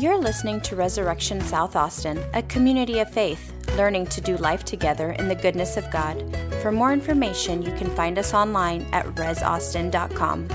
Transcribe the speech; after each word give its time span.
You're 0.00 0.16
listening 0.16 0.62
to 0.62 0.76
Resurrection 0.76 1.42
South 1.42 1.76
Austin, 1.76 2.24
a 2.32 2.42
community 2.44 3.00
of 3.00 3.12
faith, 3.12 3.52
learning 3.76 4.06
to 4.06 4.22
do 4.22 4.38
life 4.38 4.64
together 4.64 5.10
in 5.12 5.28
the 5.28 5.34
goodness 5.34 5.76
of 5.76 5.90
God. 5.90 6.24
For 6.62 6.72
more 6.72 6.94
information, 6.94 7.60
you 7.60 7.70
can 7.72 7.90
find 7.90 8.18
us 8.18 8.32
online 8.32 8.86
at 8.92 9.04
resaustin.com. 9.16 10.48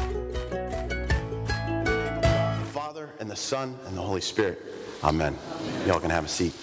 Father 2.74 3.12
and 3.20 3.30
the 3.30 3.36
Son 3.36 3.78
and 3.86 3.96
the 3.96 4.02
Holy 4.02 4.20
Spirit. 4.20 4.60
Amen. 5.04 5.38
Y'all 5.86 6.00
can 6.00 6.10
have 6.10 6.26
a 6.26 6.28
seat. 6.28 6.56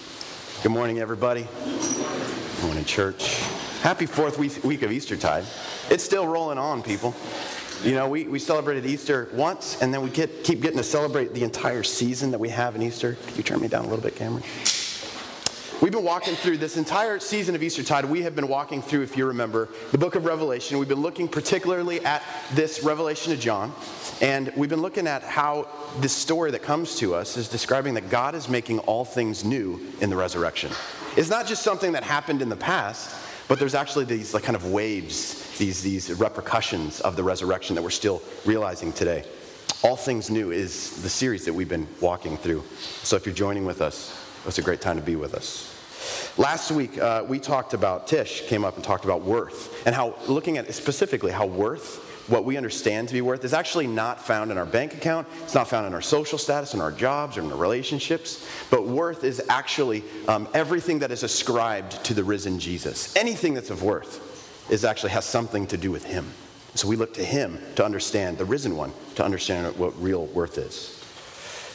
Good 0.61 0.73
morning, 0.73 0.99
everybody. 0.99 1.47
Good 1.63 2.63
morning, 2.65 2.83
church. 2.83 3.39
Happy 3.81 4.05
fourth 4.05 4.37
week, 4.37 4.61
week 4.61 4.81
of 4.81 4.91
Eastertide. 4.91 5.45
It's 5.89 6.03
still 6.03 6.27
rolling 6.27 6.57
on, 6.57 6.83
people. 6.83 7.15
You 7.83 7.95
know, 7.95 8.07
we, 8.07 8.23
we 8.23 8.39
celebrated 8.39 8.85
Easter 8.85 9.27
once, 9.33 9.81
and 9.81 9.93
then 9.93 10.01
we 10.01 10.09
get, 10.09 10.45
keep 10.45 10.61
getting 10.61 10.77
to 10.77 10.85
celebrate 10.85 11.33
the 11.33 11.43
entire 11.43 11.83
season 11.83 12.31
that 12.31 12.39
we 12.39 12.47
have 12.47 12.77
in 12.77 12.81
Easter. 12.81 13.17
Can 13.27 13.35
you 13.35 13.43
turn 13.43 13.59
me 13.59 13.67
down 13.67 13.83
a 13.83 13.87
little 13.89 14.01
bit, 14.01 14.15
Cameron? 14.15 14.41
We've 15.81 15.91
been 15.91 16.05
walking 16.05 16.35
through 16.35 16.59
this 16.59 16.77
entire 16.77 17.19
season 17.19 17.55
of 17.55 17.61
Eastertide. 17.61 18.05
We 18.05 18.21
have 18.21 18.37
been 18.37 18.47
walking 18.47 18.81
through, 18.81 19.01
if 19.01 19.17
you 19.17 19.25
remember, 19.25 19.67
the 19.91 19.97
book 19.97 20.15
of 20.15 20.23
Revelation. 20.23 20.79
We've 20.79 20.87
been 20.87 21.01
looking 21.01 21.27
particularly 21.27 21.99
at 22.05 22.23
this 22.53 22.83
Revelation 22.83 23.33
of 23.33 23.41
John. 23.41 23.73
And 24.21 24.53
we've 24.55 24.69
been 24.69 24.81
looking 24.81 25.05
at 25.05 25.23
how 25.23 25.67
this 25.99 26.13
story 26.13 26.51
that 26.51 26.63
comes 26.63 26.95
to 26.99 27.13
us 27.15 27.35
is 27.35 27.49
describing 27.49 27.95
that 27.95 28.09
God 28.09 28.33
is 28.33 28.47
making 28.47 28.79
all 28.79 29.03
things 29.03 29.43
new 29.43 29.81
in 29.99 30.09
the 30.09 30.15
resurrection. 30.15 30.71
It's 31.17 31.29
not 31.29 31.47
just 31.47 31.63
something 31.63 31.91
that 31.91 32.03
happened 32.03 32.41
in 32.41 32.47
the 32.47 32.55
past, 32.55 33.13
but 33.53 33.59
there's 33.59 33.75
actually 33.75 34.03
these 34.03 34.33
like 34.33 34.41
kind 34.41 34.55
of 34.55 34.71
waves, 34.71 35.55
these, 35.59 35.83
these 35.83 36.11
repercussions 36.13 37.01
of 37.01 37.15
the 37.15 37.21
resurrection 37.21 37.75
that 37.75 37.83
we're 37.83 37.91
still 37.91 38.19
realizing 38.45 38.91
today. 38.91 39.23
All 39.83 39.95
Things 39.95 40.31
New 40.31 40.49
is 40.49 41.03
the 41.03 41.09
series 41.09 41.45
that 41.45 41.53
we've 41.53 41.69
been 41.69 41.87
walking 42.01 42.35
through. 42.35 42.63
So 43.03 43.15
if 43.15 43.27
you're 43.27 43.35
joining 43.35 43.63
with 43.63 43.79
us, 43.79 44.19
it's 44.47 44.57
a 44.57 44.63
great 44.63 44.81
time 44.81 44.95
to 44.95 45.03
be 45.03 45.15
with 45.15 45.35
us. 45.35 45.69
Last 46.35 46.71
week, 46.71 46.97
uh, 46.97 47.25
we 47.27 47.37
talked 47.37 47.75
about, 47.75 48.07
Tish 48.07 48.41
came 48.47 48.65
up 48.65 48.75
and 48.75 48.83
talked 48.83 49.05
about 49.05 49.21
worth, 49.21 49.85
and 49.85 49.93
how, 49.93 50.15
looking 50.25 50.57
at 50.57 50.73
specifically 50.73 51.31
how 51.31 51.45
worth, 51.45 52.02
what 52.27 52.45
we 52.45 52.57
understand 52.57 53.07
to 53.09 53.13
be 53.13 53.21
worth, 53.21 53.43
is 53.43 53.53
actually 53.53 53.87
not 53.87 54.25
found 54.25 54.51
in 54.51 54.57
our 54.57 54.65
bank 54.65 54.93
account, 54.93 55.27
it's 55.43 55.55
not 55.55 55.67
found 55.67 55.85
in 55.85 55.93
our 55.93 56.01
social 56.01 56.37
status, 56.37 56.73
in 56.73 56.81
our 56.81 56.91
jobs, 56.91 57.37
or 57.37 57.41
in 57.41 57.51
our 57.51 57.57
relationships, 57.57 58.47
but 58.69 58.87
worth 58.87 59.23
is 59.23 59.41
actually 59.49 60.03
um, 60.27 60.47
everything 60.53 60.99
that 60.99 61.11
is 61.11 61.23
ascribed 61.23 62.03
to 62.05 62.13
the 62.13 62.23
risen 62.23 62.59
Jesus. 62.59 63.15
Anything 63.15 63.53
that's 63.53 63.69
of 63.69 63.83
worth 63.83 64.69
is 64.71 64.85
actually 64.85 65.11
has 65.11 65.25
something 65.25 65.67
to 65.67 65.77
do 65.77 65.91
with 65.91 66.05
him. 66.05 66.25
So 66.75 66.87
we 66.87 66.95
look 66.95 67.13
to 67.15 67.23
him 67.23 67.59
to 67.75 67.85
understand, 67.85 68.37
the 68.37 68.45
risen 68.45 68.75
one, 68.75 68.93
to 69.15 69.23
understand 69.23 69.75
what 69.77 70.01
real 70.01 70.25
worth 70.27 70.57
is. 70.57 71.02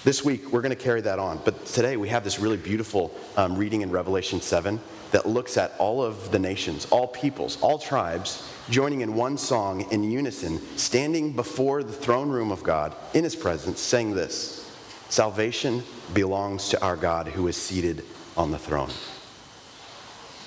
This 0.08 0.24
week, 0.24 0.52
we're 0.52 0.62
going 0.62 0.74
to 0.74 0.82
carry 0.82 1.02
that 1.02 1.18
on. 1.18 1.38
But 1.44 1.66
today, 1.66 1.98
we 1.98 2.08
have 2.08 2.24
this 2.24 2.38
really 2.38 2.56
beautiful 2.56 3.14
um, 3.36 3.58
reading 3.58 3.82
in 3.82 3.90
Revelation 3.90 4.40
7 4.40 4.80
that 5.10 5.26
looks 5.28 5.58
at 5.58 5.74
all 5.76 6.02
of 6.02 6.30
the 6.30 6.38
nations, 6.38 6.86
all 6.86 7.06
peoples, 7.06 7.60
all 7.60 7.78
tribes 7.78 8.50
joining 8.70 9.02
in 9.02 9.14
one 9.14 9.36
song 9.36 9.82
in 9.92 10.02
unison, 10.02 10.60
standing 10.78 11.34
before 11.34 11.82
the 11.82 11.92
throne 11.92 12.30
room 12.30 12.50
of 12.50 12.62
God 12.62 12.96
in 13.12 13.22
his 13.22 13.36
presence, 13.36 13.80
saying 13.80 14.14
this 14.14 14.74
Salvation 15.10 15.82
belongs 16.14 16.70
to 16.70 16.82
our 16.82 16.96
God 16.96 17.26
who 17.28 17.46
is 17.46 17.58
seated 17.58 18.02
on 18.34 18.50
the 18.50 18.58
throne. 18.58 18.88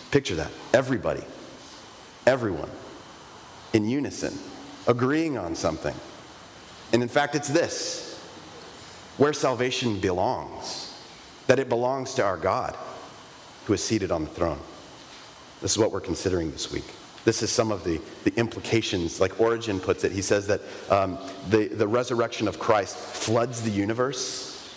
Picture 0.09 0.34
that. 0.38 0.50
Everybody, 0.73 1.22
everyone, 2.25 2.72
in 3.73 3.88
unison, 3.88 4.34
agreeing 4.88 5.38
on 5.38 5.53
something. 5.53 5.94
And 6.94 7.03
in 7.03 7.09
fact, 7.09 7.36
it's 7.36 7.48
this 7.48 8.11
where 9.22 9.33
salvation 9.33 10.00
belongs, 10.00 11.00
that 11.45 11.59
it 11.59 11.69
belongs 11.69 12.16
to 12.16 12.23
our 12.23 12.38
God 12.38 12.75
who 13.67 13.73
is 13.73 13.83
seated 13.83 14.11
on 14.11 14.23
the 14.23 14.30
throne. 14.31 14.58
This 15.62 15.73
is 15.73 15.78
what 15.78 15.91
we're 15.91 16.00
considering 16.00 16.50
this 16.50 16.72
week. 16.72 16.85
This 17.23 17.44
is 17.44 17.51
some 17.51 17.72
of 17.72 17.84
the, 17.84 18.01
the 18.23 18.34
implications, 18.35 19.22
like 19.22 19.40
Origen 19.40 19.79
puts 19.79 20.03
it. 20.03 20.12
He 20.12 20.23
says 20.23 20.47
that 20.47 20.62
um, 20.90 21.19
the, 21.51 21.68
the 21.68 21.88
resurrection 21.88 22.47
of 22.47 22.57
Christ 22.57 22.97
floods 22.97 23.62
the 23.62 23.69
universe 23.69 24.75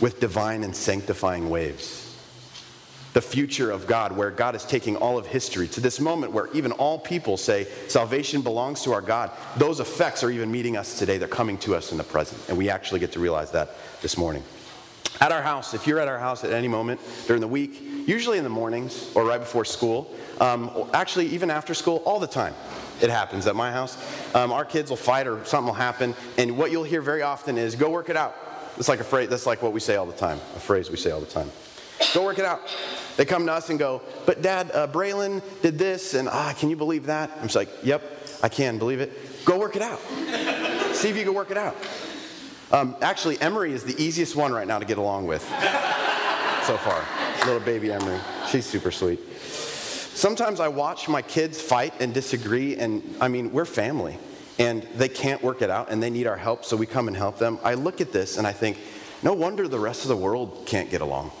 with 0.00 0.18
divine 0.18 0.64
and 0.64 0.74
sanctifying 0.74 1.50
waves. 1.50 2.09
The 3.12 3.20
future 3.20 3.70
of 3.70 3.86
God, 3.86 4.16
where 4.16 4.30
God 4.30 4.54
is 4.54 4.64
taking 4.64 4.96
all 4.96 5.18
of 5.18 5.26
history 5.26 5.66
to 5.68 5.80
this 5.80 5.98
moment 5.98 6.32
where 6.32 6.48
even 6.52 6.70
all 6.72 6.98
people 6.98 7.36
say 7.36 7.66
salvation 7.88 8.40
belongs 8.40 8.82
to 8.82 8.92
our 8.92 9.00
God. 9.00 9.32
Those 9.56 9.80
effects 9.80 10.22
are 10.22 10.30
even 10.30 10.50
meeting 10.50 10.76
us 10.76 10.98
today. 10.98 11.18
They're 11.18 11.26
coming 11.26 11.58
to 11.58 11.74
us 11.74 11.90
in 11.90 11.98
the 11.98 12.04
present. 12.04 12.40
And 12.48 12.56
we 12.56 12.70
actually 12.70 13.00
get 13.00 13.12
to 13.12 13.20
realize 13.20 13.50
that 13.50 13.70
this 14.00 14.16
morning. 14.16 14.44
At 15.20 15.32
our 15.32 15.42
house, 15.42 15.74
if 15.74 15.86
you're 15.86 15.98
at 15.98 16.08
our 16.08 16.18
house 16.18 16.44
at 16.44 16.52
any 16.52 16.68
moment 16.68 17.00
during 17.26 17.40
the 17.40 17.48
week, 17.48 17.82
usually 18.06 18.38
in 18.38 18.44
the 18.44 18.50
mornings 18.50 19.10
or 19.14 19.24
right 19.24 19.40
before 19.40 19.64
school, 19.64 20.14
um, 20.40 20.70
actually, 20.94 21.26
even 21.26 21.50
after 21.50 21.74
school, 21.74 22.02
all 22.06 22.20
the 22.20 22.26
time. 22.26 22.54
It 23.02 23.10
happens 23.10 23.46
at 23.46 23.56
my 23.56 23.72
house. 23.72 23.96
Um, 24.34 24.52
our 24.52 24.64
kids 24.64 24.88
will 24.88 24.96
fight 24.96 25.26
or 25.26 25.44
something 25.44 25.66
will 25.66 25.74
happen, 25.74 26.14
and 26.38 26.56
what 26.56 26.70
you'll 26.70 26.84
hear 26.84 27.02
very 27.02 27.22
often 27.22 27.58
is, 27.58 27.74
go 27.74 27.90
work 27.90 28.08
it 28.08 28.16
out. 28.16 28.36
It's 28.76 28.88
like 28.88 29.00
a 29.00 29.04
phrase, 29.04 29.28
that's 29.28 29.46
like 29.46 29.62
what 29.62 29.72
we 29.72 29.80
say 29.80 29.96
all 29.96 30.06
the 30.06 30.12
time, 30.12 30.38
a 30.56 30.60
phrase 30.60 30.90
we 30.90 30.96
say 30.96 31.10
all 31.10 31.20
the 31.20 31.26
time. 31.26 31.50
Go 32.14 32.24
work 32.24 32.38
it 32.38 32.44
out. 32.44 32.60
They 33.16 33.24
come 33.24 33.46
to 33.46 33.52
us 33.52 33.70
and 33.70 33.78
go, 33.78 34.02
but 34.26 34.42
Dad, 34.42 34.70
uh, 34.72 34.86
Braylon 34.88 35.42
did 35.62 35.78
this, 35.78 36.14
and 36.14 36.28
ah, 36.28 36.54
can 36.58 36.70
you 36.70 36.76
believe 36.76 37.06
that? 37.06 37.30
I'm 37.36 37.42
just 37.42 37.56
like, 37.56 37.68
yep, 37.82 38.02
I 38.42 38.48
can 38.48 38.78
believe 38.78 39.00
it. 39.00 39.44
Go 39.44 39.58
work 39.58 39.76
it 39.76 39.82
out. 39.82 40.00
See 40.94 41.08
if 41.08 41.16
you 41.16 41.24
can 41.24 41.34
work 41.34 41.50
it 41.50 41.56
out. 41.56 41.76
Um, 42.72 42.96
actually, 43.02 43.40
Emery 43.40 43.72
is 43.72 43.84
the 43.84 44.00
easiest 44.02 44.36
one 44.36 44.52
right 44.52 44.66
now 44.66 44.78
to 44.78 44.84
get 44.84 44.98
along 44.98 45.26
with 45.26 45.42
so 46.64 46.76
far. 46.76 47.04
Little 47.44 47.60
baby 47.60 47.92
Emery. 47.92 48.18
She's 48.48 48.66
super 48.66 48.90
sweet. 48.90 49.20
Sometimes 49.40 50.60
I 50.60 50.68
watch 50.68 51.08
my 51.08 51.22
kids 51.22 51.60
fight 51.60 51.94
and 52.00 52.12
disagree, 52.12 52.76
and 52.76 53.02
I 53.20 53.28
mean, 53.28 53.52
we're 53.52 53.64
family, 53.64 54.18
and 54.58 54.82
they 54.94 55.08
can't 55.08 55.42
work 55.42 55.62
it 55.62 55.70
out, 55.70 55.90
and 55.90 56.02
they 56.02 56.10
need 56.10 56.26
our 56.26 56.36
help, 56.36 56.64
so 56.64 56.76
we 56.76 56.86
come 56.86 57.08
and 57.08 57.16
help 57.16 57.38
them. 57.38 57.58
I 57.64 57.74
look 57.74 58.00
at 58.00 58.12
this 58.12 58.36
and 58.36 58.46
I 58.46 58.52
think, 58.52 58.78
no 59.22 59.32
wonder 59.32 59.66
the 59.68 59.78
rest 59.78 60.02
of 60.02 60.08
the 60.08 60.16
world 60.16 60.64
can't 60.66 60.90
get 60.90 61.00
along. 61.00 61.32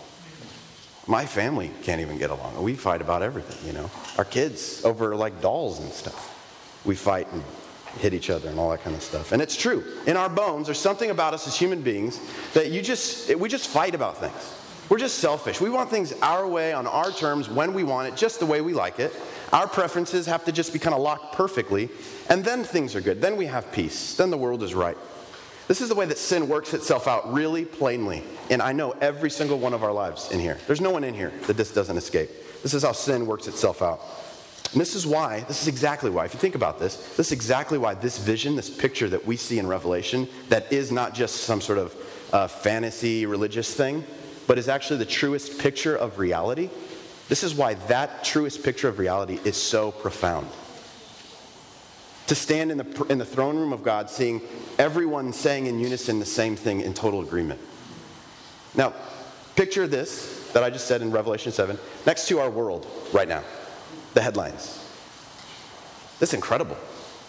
My 1.10 1.26
family 1.26 1.72
can't 1.82 2.00
even 2.00 2.18
get 2.18 2.30
along. 2.30 2.62
We 2.62 2.74
fight 2.74 3.00
about 3.00 3.20
everything, 3.20 3.66
you 3.66 3.72
know. 3.72 3.90
Our 4.16 4.24
kids 4.24 4.84
over 4.84 5.16
like 5.16 5.40
dolls 5.40 5.80
and 5.80 5.90
stuff. 5.92 6.80
We 6.84 6.94
fight 6.94 7.26
and 7.32 7.42
hit 7.98 8.14
each 8.14 8.30
other 8.30 8.48
and 8.48 8.60
all 8.60 8.70
that 8.70 8.84
kind 8.84 8.94
of 8.94 9.02
stuff. 9.02 9.32
And 9.32 9.42
it's 9.42 9.56
true. 9.56 9.82
In 10.06 10.16
our 10.16 10.28
bones, 10.28 10.68
there's 10.68 10.78
something 10.78 11.10
about 11.10 11.34
us 11.34 11.48
as 11.48 11.58
human 11.58 11.82
beings 11.82 12.20
that 12.54 12.70
you 12.70 12.80
just 12.80 13.34
we 13.34 13.48
just 13.48 13.68
fight 13.68 13.96
about 13.96 14.18
things. 14.18 14.54
We're 14.88 14.98
just 14.98 15.18
selfish. 15.18 15.60
We 15.60 15.68
want 15.68 15.90
things 15.90 16.12
our 16.22 16.46
way 16.46 16.72
on 16.72 16.86
our 16.86 17.10
terms 17.10 17.48
when 17.48 17.74
we 17.74 17.82
want 17.82 18.06
it, 18.06 18.16
just 18.16 18.38
the 18.38 18.46
way 18.46 18.60
we 18.60 18.72
like 18.72 19.00
it. 19.00 19.12
Our 19.52 19.66
preferences 19.66 20.26
have 20.26 20.44
to 20.44 20.52
just 20.52 20.72
be 20.72 20.78
kind 20.78 20.94
of 20.94 21.02
locked 21.02 21.34
perfectly, 21.34 21.88
and 22.28 22.44
then 22.44 22.62
things 22.62 22.94
are 22.94 23.00
good. 23.00 23.20
Then 23.20 23.36
we 23.36 23.46
have 23.46 23.72
peace. 23.72 24.14
Then 24.14 24.30
the 24.30 24.38
world 24.38 24.62
is 24.62 24.74
right. 24.74 24.96
This 25.70 25.80
is 25.80 25.88
the 25.88 25.94
way 25.94 26.04
that 26.06 26.18
sin 26.18 26.48
works 26.48 26.74
itself 26.74 27.06
out 27.06 27.32
really 27.32 27.64
plainly. 27.64 28.24
And 28.50 28.60
I 28.60 28.72
know 28.72 28.90
every 29.00 29.30
single 29.30 29.56
one 29.56 29.72
of 29.72 29.84
our 29.84 29.92
lives 29.92 30.32
in 30.32 30.40
here. 30.40 30.58
There's 30.66 30.80
no 30.80 30.90
one 30.90 31.04
in 31.04 31.14
here 31.14 31.32
that 31.46 31.56
this 31.56 31.72
doesn't 31.72 31.96
escape. 31.96 32.28
This 32.64 32.74
is 32.74 32.82
how 32.82 32.90
sin 32.90 33.24
works 33.24 33.46
itself 33.46 33.80
out. 33.80 34.00
And 34.72 34.80
this 34.80 34.96
is 34.96 35.06
why, 35.06 35.44
this 35.46 35.62
is 35.62 35.68
exactly 35.68 36.10
why, 36.10 36.24
if 36.24 36.34
you 36.34 36.40
think 36.40 36.56
about 36.56 36.80
this, 36.80 36.96
this 37.16 37.28
is 37.28 37.32
exactly 37.32 37.78
why 37.78 37.94
this 37.94 38.18
vision, 38.18 38.56
this 38.56 38.68
picture 38.68 39.08
that 39.10 39.24
we 39.24 39.36
see 39.36 39.60
in 39.60 39.68
Revelation, 39.68 40.26
that 40.48 40.72
is 40.72 40.90
not 40.90 41.14
just 41.14 41.44
some 41.44 41.60
sort 41.60 41.78
of 41.78 41.94
uh, 42.32 42.48
fantasy 42.48 43.24
religious 43.24 43.72
thing, 43.72 44.02
but 44.48 44.58
is 44.58 44.68
actually 44.68 44.98
the 44.98 45.06
truest 45.06 45.60
picture 45.60 45.94
of 45.94 46.18
reality. 46.18 46.68
This 47.28 47.44
is 47.44 47.54
why 47.54 47.74
that 47.86 48.24
truest 48.24 48.64
picture 48.64 48.88
of 48.88 48.98
reality 48.98 49.38
is 49.44 49.56
so 49.56 49.92
profound. 49.92 50.48
To 52.30 52.36
stand 52.36 52.70
in 52.70 52.78
the, 52.78 53.06
in 53.10 53.18
the 53.18 53.24
throne 53.24 53.56
room 53.56 53.72
of 53.72 53.82
God, 53.82 54.08
seeing 54.08 54.40
everyone 54.78 55.32
saying 55.32 55.66
in 55.66 55.80
unison 55.80 56.20
the 56.20 56.24
same 56.24 56.54
thing 56.54 56.80
in 56.80 56.94
total 56.94 57.22
agreement. 57.22 57.58
Now, 58.76 58.94
picture 59.56 59.88
this 59.88 60.48
that 60.52 60.62
I 60.62 60.70
just 60.70 60.86
said 60.86 61.02
in 61.02 61.10
Revelation 61.10 61.50
7 61.50 61.76
next 62.06 62.28
to 62.28 62.38
our 62.38 62.48
world 62.48 62.86
right 63.12 63.26
now, 63.26 63.42
the 64.14 64.22
headlines. 64.22 64.78
That's 66.20 66.32
incredible, 66.32 66.76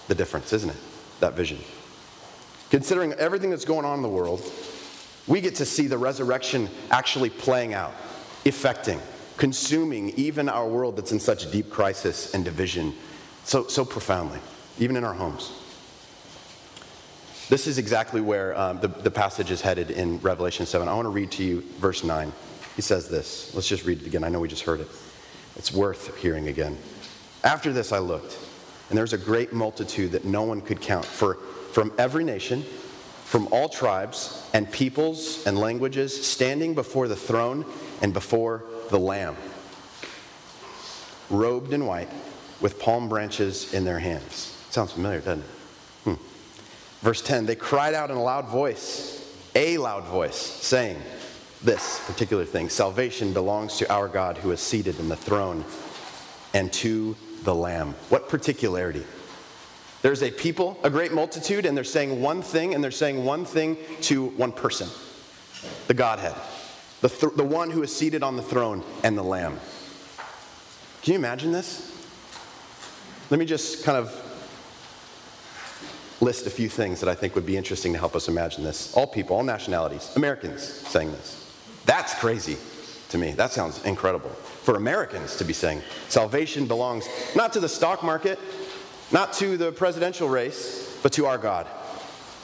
the 0.07 0.13
difference, 0.13 0.53
isn't 0.53 0.69
it? 0.69 0.77
That 1.19 1.33
vision. 1.33 1.57
Considering 2.69 3.13
everything 3.13 3.49
that's 3.49 3.65
going 3.65 3.85
on 3.85 3.95
in 3.95 4.03
the 4.03 4.07
world, 4.07 4.43
we 5.25 5.41
get 5.41 5.55
to 5.55 5.65
see 5.65 5.87
the 5.87 5.97
resurrection 5.97 6.69
actually 6.91 7.31
playing 7.31 7.73
out, 7.73 7.95
affecting, 8.45 9.01
consuming 9.37 10.11
even 10.11 10.47
our 10.47 10.67
world 10.67 10.95
that's 10.95 11.11
in 11.11 11.19
such 11.19 11.51
deep 11.51 11.71
crisis 11.71 12.35
and 12.35 12.45
division 12.45 12.93
so, 13.45 13.65
so 13.65 13.83
profoundly, 13.83 14.37
even 14.81 14.97
in 14.97 15.03
our 15.03 15.13
homes. 15.13 15.53
This 17.49 17.67
is 17.67 17.77
exactly 17.77 18.19
where 18.19 18.57
um, 18.57 18.79
the, 18.79 18.87
the 18.87 19.11
passage 19.11 19.51
is 19.51 19.61
headed 19.61 19.91
in 19.91 20.19
Revelation 20.19 20.65
7. 20.65 20.87
I 20.87 20.93
want 20.95 21.05
to 21.05 21.09
read 21.09 21.31
to 21.31 21.43
you 21.43 21.61
verse 21.77 22.03
9. 22.03 22.33
He 22.75 22.81
says 22.81 23.07
this. 23.07 23.53
Let's 23.53 23.67
just 23.67 23.85
read 23.85 24.01
it 24.01 24.07
again. 24.07 24.23
I 24.23 24.29
know 24.29 24.39
we 24.39 24.47
just 24.47 24.63
heard 24.63 24.79
it. 24.79 24.87
It's 25.55 25.71
worth 25.71 26.17
hearing 26.17 26.47
again. 26.47 26.77
After 27.43 27.71
this, 27.71 27.91
I 27.91 27.99
looked, 27.99 28.39
and 28.89 28.97
there 28.97 29.03
was 29.03 29.13
a 29.13 29.19
great 29.19 29.53
multitude 29.53 30.13
that 30.13 30.25
no 30.25 30.43
one 30.43 30.61
could 30.61 30.81
count, 30.81 31.05
for 31.05 31.35
from 31.73 31.93
every 31.99 32.23
nation, 32.23 32.63
from 33.25 33.47
all 33.51 33.69
tribes 33.69 34.49
and 34.53 34.71
peoples 34.71 35.45
and 35.45 35.59
languages 35.59 36.25
standing 36.25 36.73
before 36.73 37.07
the 37.07 37.15
throne 37.15 37.65
and 38.01 38.13
before 38.13 38.63
the 38.89 38.99
Lamb, 38.99 39.35
robed 41.29 41.71
in 41.71 41.85
white 41.85 42.09
with 42.61 42.79
palm 42.79 43.09
branches 43.09 43.73
in 43.73 43.83
their 43.83 43.99
hands. 43.99 44.50
Sounds 44.71 44.93
familiar, 44.93 45.19
doesn't 45.19 45.41
it? 45.41 45.49
Hmm. 46.05 46.13
Verse 47.01 47.21
10 47.21 47.45
They 47.45 47.55
cried 47.55 47.93
out 47.93 48.09
in 48.09 48.15
a 48.15 48.23
loud 48.23 48.47
voice, 48.47 49.35
a 49.53 49.77
loud 49.77 50.05
voice, 50.05 50.37
saying 50.37 50.97
this 51.61 52.01
particular 52.07 52.45
thing 52.45 52.69
Salvation 52.69 53.33
belongs 53.33 53.77
to 53.79 53.93
our 53.93 54.07
God 54.07 54.37
who 54.37 54.49
is 54.51 54.61
seated 54.61 54.97
in 54.97 55.09
the 55.09 55.17
throne 55.17 55.65
and 56.53 56.71
to 56.73 57.17
the 57.43 57.53
Lamb. 57.53 57.95
What 58.07 58.29
particularity? 58.29 59.03
There's 60.03 60.23
a 60.23 60.31
people, 60.31 60.79
a 60.85 60.89
great 60.89 61.11
multitude, 61.11 61.65
and 61.65 61.75
they're 61.75 61.83
saying 61.83 62.21
one 62.21 62.41
thing, 62.41 62.73
and 62.73 62.81
they're 62.81 62.91
saying 62.91 63.25
one 63.25 63.43
thing 63.43 63.75
to 64.03 64.27
one 64.27 64.53
person 64.53 64.87
the 65.87 65.93
Godhead, 65.93 66.33
the, 67.01 67.09
th- 67.09 67.33
the 67.35 67.43
one 67.43 67.71
who 67.71 67.83
is 67.83 67.93
seated 67.93 68.23
on 68.23 68.37
the 68.37 68.41
throne, 68.41 68.85
and 69.03 69.17
the 69.17 69.23
Lamb. 69.23 69.59
Can 71.03 71.11
you 71.11 71.19
imagine 71.19 71.51
this? 71.51 71.89
Let 73.29 73.37
me 73.37 73.45
just 73.45 73.83
kind 73.83 73.97
of 73.97 74.30
list 76.21 76.47
a 76.47 76.49
few 76.49 76.69
things 76.69 76.99
that 77.01 77.09
I 77.09 77.15
think 77.15 77.35
would 77.35 77.45
be 77.45 77.57
interesting 77.57 77.91
to 77.93 77.99
help 77.99 78.15
us 78.15 78.27
imagine 78.27 78.63
this. 78.63 78.95
All 78.95 79.07
people, 79.07 79.35
all 79.35 79.43
nationalities, 79.43 80.13
Americans 80.15 80.63
saying 80.63 81.11
this. 81.11 81.37
That's 81.85 82.13
crazy 82.13 82.57
to 83.09 83.17
me. 83.17 83.31
That 83.31 83.51
sounds 83.51 83.83
incredible. 83.83 84.29
For 84.29 84.75
Americans 84.75 85.35
to 85.37 85.43
be 85.43 85.53
saying 85.53 85.81
salvation 86.07 86.67
belongs 86.67 87.09
not 87.35 87.51
to 87.53 87.59
the 87.59 87.67
stock 87.67 88.03
market, 88.03 88.39
not 89.11 89.33
to 89.33 89.57
the 89.57 89.71
presidential 89.71 90.29
race, 90.29 90.99
but 91.03 91.11
to 91.13 91.25
our 91.25 91.37
God 91.37 91.67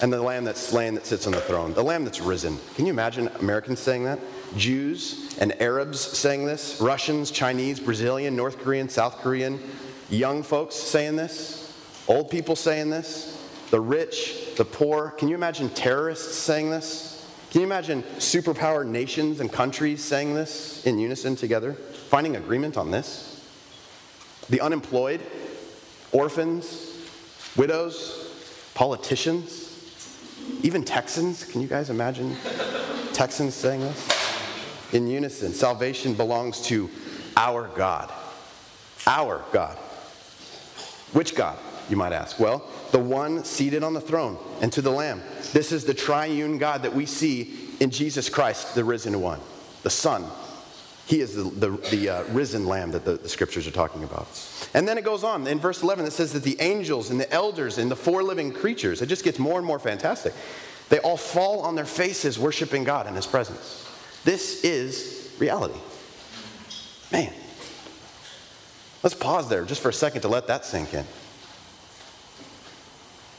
and 0.02 0.12
the 0.12 0.22
Lamb 0.22 0.44
that's 0.44 0.62
slain 0.62 0.94
that 0.96 1.06
sits 1.06 1.26
on 1.26 1.34
the 1.34 1.42
throne, 1.42 1.74
the 1.74 1.84
Lamb 1.84 2.04
that's 2.04 2.20
risen. 2.20 2.58
Can 2.76 2.86
you 2.86 2.92
imagine 2.92 3.30
Americans 3.40 3.80
saying 3.80 4.04
that? 4.04 4.20
Jews 4.56 5.36
and 5.40 5.60
Arabs 5.62 6.00
saying 6.00 6.46
this, 6.46 6.80
Russians, 6.82 7.32
Chinese, 7.32 7.80
Brazilian, 7.80 8.36
North 8.36 8.60
Korean, 8.60 8.90
South 8.90 9.18
Korean, 9.18 9.60
young 10.10 10.44
folks 10.44 10.76
saying 10.76 11.16
this, 11.16 11.76
old 12.08 12.30
people 12.30 12.56
saying 12.56 12.90
this, 12.90 13.37
the 13.70 13.80
rich, 13.80 14.56
the 14.56 14.66
poor. 14.66 15.12
Can 15.12 15.28
you 15.28 15.36
imagine 15.36 15.70
terrorists 15.70 16.38
saying 16.38 16.70
this? 16.70 17.14
Can 17.52 17.62
you 17.62 17.68
imagine 17.68 18.04
superpower 18.18 18.86
nations 18.86 19.40
and 19.40 19.52
countries 19.52 20.04
saying 20.04 20.34
this 20.34 20.86
in 20.86 21.00
unison 21.00 21.36
together, 21.36 21.74
finding 21.74 22.36
agreement 22.36 22.78
on 22.78 22.92
this? 22.92 23.46
The 24.50 24.62
unemployed, 24.62 25.22
orphans, 26.12 27.08
widows, 27.56 28.72
politicians, 28.74 29.68
even 30.62 30.84
Texans. 30.84 31.44
Can 31.44 31.62
you 31.62 31.68
guys 31.68 31.90
imagine 31.90 32.36
Texans 33.14 33.56
saying 33.56 33.82
this? 33.82 34.94
In 34.94 35.08
unison, 35.08 35.52
salvation 35.52 36.14
belongs 36.14 36.62
to 36.64 36.90
our 37.36 37.68
God. 37.76 38.12
Our 39.06 39.44
God. 39.52 39.78
Which 41.14 41.36
God, 41.36 41.58
you 41.90 41.96
might 41.96 42.14
ask? 42.14 42.40
Well, 42.40 42.66
the 42.92 43.00
one 43.00 43.44
seated 43.44 43.84
on 43.84 43.94
the 43.94 44.02
throne 44.02 44.38
and 44.62 44.72
to 44.74 44.82
the 44.82 44.92
Lamb. 44.92 45.22
This 45.54 45.72
is 45.72 45.86
the 45.86 45.94
triune 45.94 46.58
God 46.58 46.84
that 46.84 46.94
we 46.94 47.06
see 47.06 47.70
in 47.80 47.90
Jesus 47.92 48.30
Christ, 48.30 48.76
the 48.76 48.84
risen 48.84 49.22
one, 49.22 49.40
the 49.84 49.90
Son. 49.90 50.26
He 51.06 51.22
is 51.22 51.36
the, 51.36 51.44
the, 51.44 51.70
the 51.90 52.10
uh, 52.10 52.24
risen 52.26 52.66
Lamb 52.66 52.92
that 52.92 53.06
the, 53.06 53.14
the 53.14 53.30
scriptures 53.30 53.66
are 53.66 53.72
talking 53.72 54.04
about. 54.04 54.28
And 54.74 54.86
then 54.86 54.98
it 54.98 55.06
goes 55.06 55.24
on. 55.24 55.48
In 55.48 55.60
verse 55.60 55.82
11, 55.82 56.06
it 56.06 56.12
says 56.12 56.34
that 56.34 56.44
the 56.44 56.60
angels 56.60 57.10
and 57.10 57.20
the 57.20 57.32
elders 57.32 57.78
and 57.78 57.90
the 57.90 57.96
four 57.96 58.24
living 58.24 58.52
creatures, 58.52 59.02
it 59.02 59.06
just 59.08 59.24
gets 59.24 59.40
more 59.40 59.58
and 59.58 59.66
more 59.66 59.80
fantastic. 59.80 60.34
They 60.90 61.00
all 61.00 61.16
fall 61.16 61.62
on 61.62 61.76
their 61.76 61.86
faces 61.86 62.38
worshiping 62.38 62.84
God 62.84 63.08
in 63.08 63.16
His 63.16 63.26
presence. 63.26 63.90
This 64.26 64.64
is 64.66 65.34
reality. 65.40 65.80
Man. 67.12 67.34
Let's 69.04 69.16
pause 69.16 69.48
there 69.48 69.64
just 69.64 69.82
for 69.82 69.90
a 69.90 69.94
second 69.94 70.22
to 70.22 70.28
let 70.28 70.48
that 70.48 70.66
sink 70.66 70.94
in. 70.94 71.06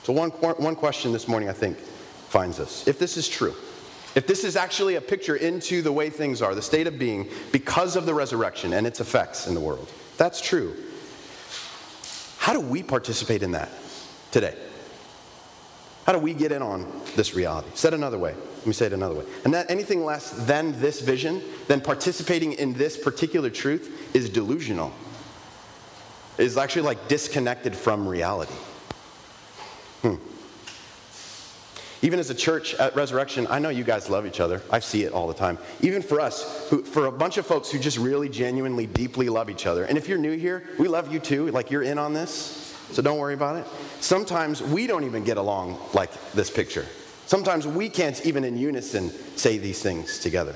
So, 0.08 0.14
one, 0.14 0.30
one 0.30 0.74
question 0.74 1.12
this 1.12 1.28
morning, 1.28 1.50
I 1.50 1.52
think, 1.52 1.76
finds 1.76 2.60
us. 2.60 2.88
If 2.88 2.98
this 2.98 3.18
is 3.18 3.28
true, 3.28 3.54
if 4.14 4.26
this 4.26 4.42
is 4.42 4.56
actually 4.56 4.94
a 4.94 5.02
picture 5.02 5.36
into 5.36 5.82
the 5.82 5.92
way 5.92 6.08
things 6.08 6.40
are, 6.40 6.54
the 6.54 6.62
state 6.62 6.86
of 6.86 6.98
being, 6.98 7.28
because 7.52 7.94
of 7.94 8.06
the 8.06 8.14
resurrection 8.14 8.72
and 8.72 8.86
its 8.86 9.00
effects 9.00 9.46
in 9.46 9.52
the 9.52 9.60
world, 9.60 9.86
that's 10.16 10.40
true. 10.40 10.74
How 12.38 12.54
do 12.54 12.60
we 12.60 12.82
participate 12.82 13.42
in 13.42 13.50
that 13.50 13.68
today? 14.30 14.56
How 16.06 16.14
do 16.14 16.20
we 16.20 16.32
get 16.32 16.52
in 16.52 16.62
on 16.62 16.90
this 17.14 17.34
reality? 17.34 17.68
Said 17.74 17.92
another 17.92 18.18
way. 18.18 18.32
Let 18.32 18.66
me 18.66 18.72
say 18.72 18.86
it 18.86 18.94
another 18.94 19.14
way. 19.14 19.26
And 19.44 19.52
that 19.52 19.70
anything 19.70 20.06
less 20.06 20.30
than 20.30 20.80
this 20.80 21.02
vision, 21.02 21.42
than 21.66 21.82
participating 21.82 22.54
in 22.54 22.72
this 22.72 22.96
particular 22.96 23.50
truth, 23.50 24.16
is 24.16 24.30
delusional. 24.30 24.90
Is 26.38 26.56
actually 26.56 26.86
like 26.86 27.08
disconnected 27.08 27.76
from 27.76 28.08
reality. 28.08 28.54
Hmm. 30.02 30.14
Even 32.00 32.20
as 32.20 32.30
a 32.30 32.34
church 32.34 32.74
at 32.74 32.94
Resurrection, 32.94 33.46
I 33.50 33.58
know 33.58 33.70
you 33.70 33.82
guys 33.82 34.08
love 34.08 34.24
each 34.24 34.38
other. 34.38 34.62
I 34.70 34.78
see 34.78 35.02
it 35.02 35.12
all 35.12 35.26
the 35.26 35.34
time. 35.34 35.58
Even 35.80 36.00
for 36.00 36.20
us, 36.20 36.68
who, 36.70 36.84
for 36.84 37.06
a 37.06 37.12
bunch 37.12 37.38
of 37.38 37.46
folks 37.46 37.70
who 37.70 37.78
just 37.78 37.98
really 37.98 38.28
genuinely, 38.28 38.86
deeply 38.86 39.28
love 39.28 39.50
each 39.50 39.66
other. 39.66 39.84
And 39.84 39.98
if 39.98 40.08
you're 40.08 40.18
new 40.18 40.36
here, 40.36 40.62
we 40.78 40.86
love 40.86 41.12
you 41.12 41.18
too. 41.18 41.50
Like 41.50 41.72
you're 41.72 41.82
in 41.82 41.98
on 41.98 42.12
this, 42.12 42.76
so 42.92 43.02
don't 43.02 43.18
worry 43.18 43.34
about 43.34 43.56
it. 43.56 43.66
Sometimes 44.00 44.62
we 44.62 44.86
don't 44.86 45.02
even 45.04 45.24
get 45.24 45.38
along 45.38 45.76
like 45.92 46.10
this 46.32 46.50
picture. 46.50 46.86
Sometimes 47.26 47.66
we 47.66 47.88
can't 47.88 48.24
even 48.24 48.44
in 48.44 48.56
unison 48.56 49.10
say 49.36 49.58
these 49.58 49.82
things 49.82 50.20
together. 50.20 50.54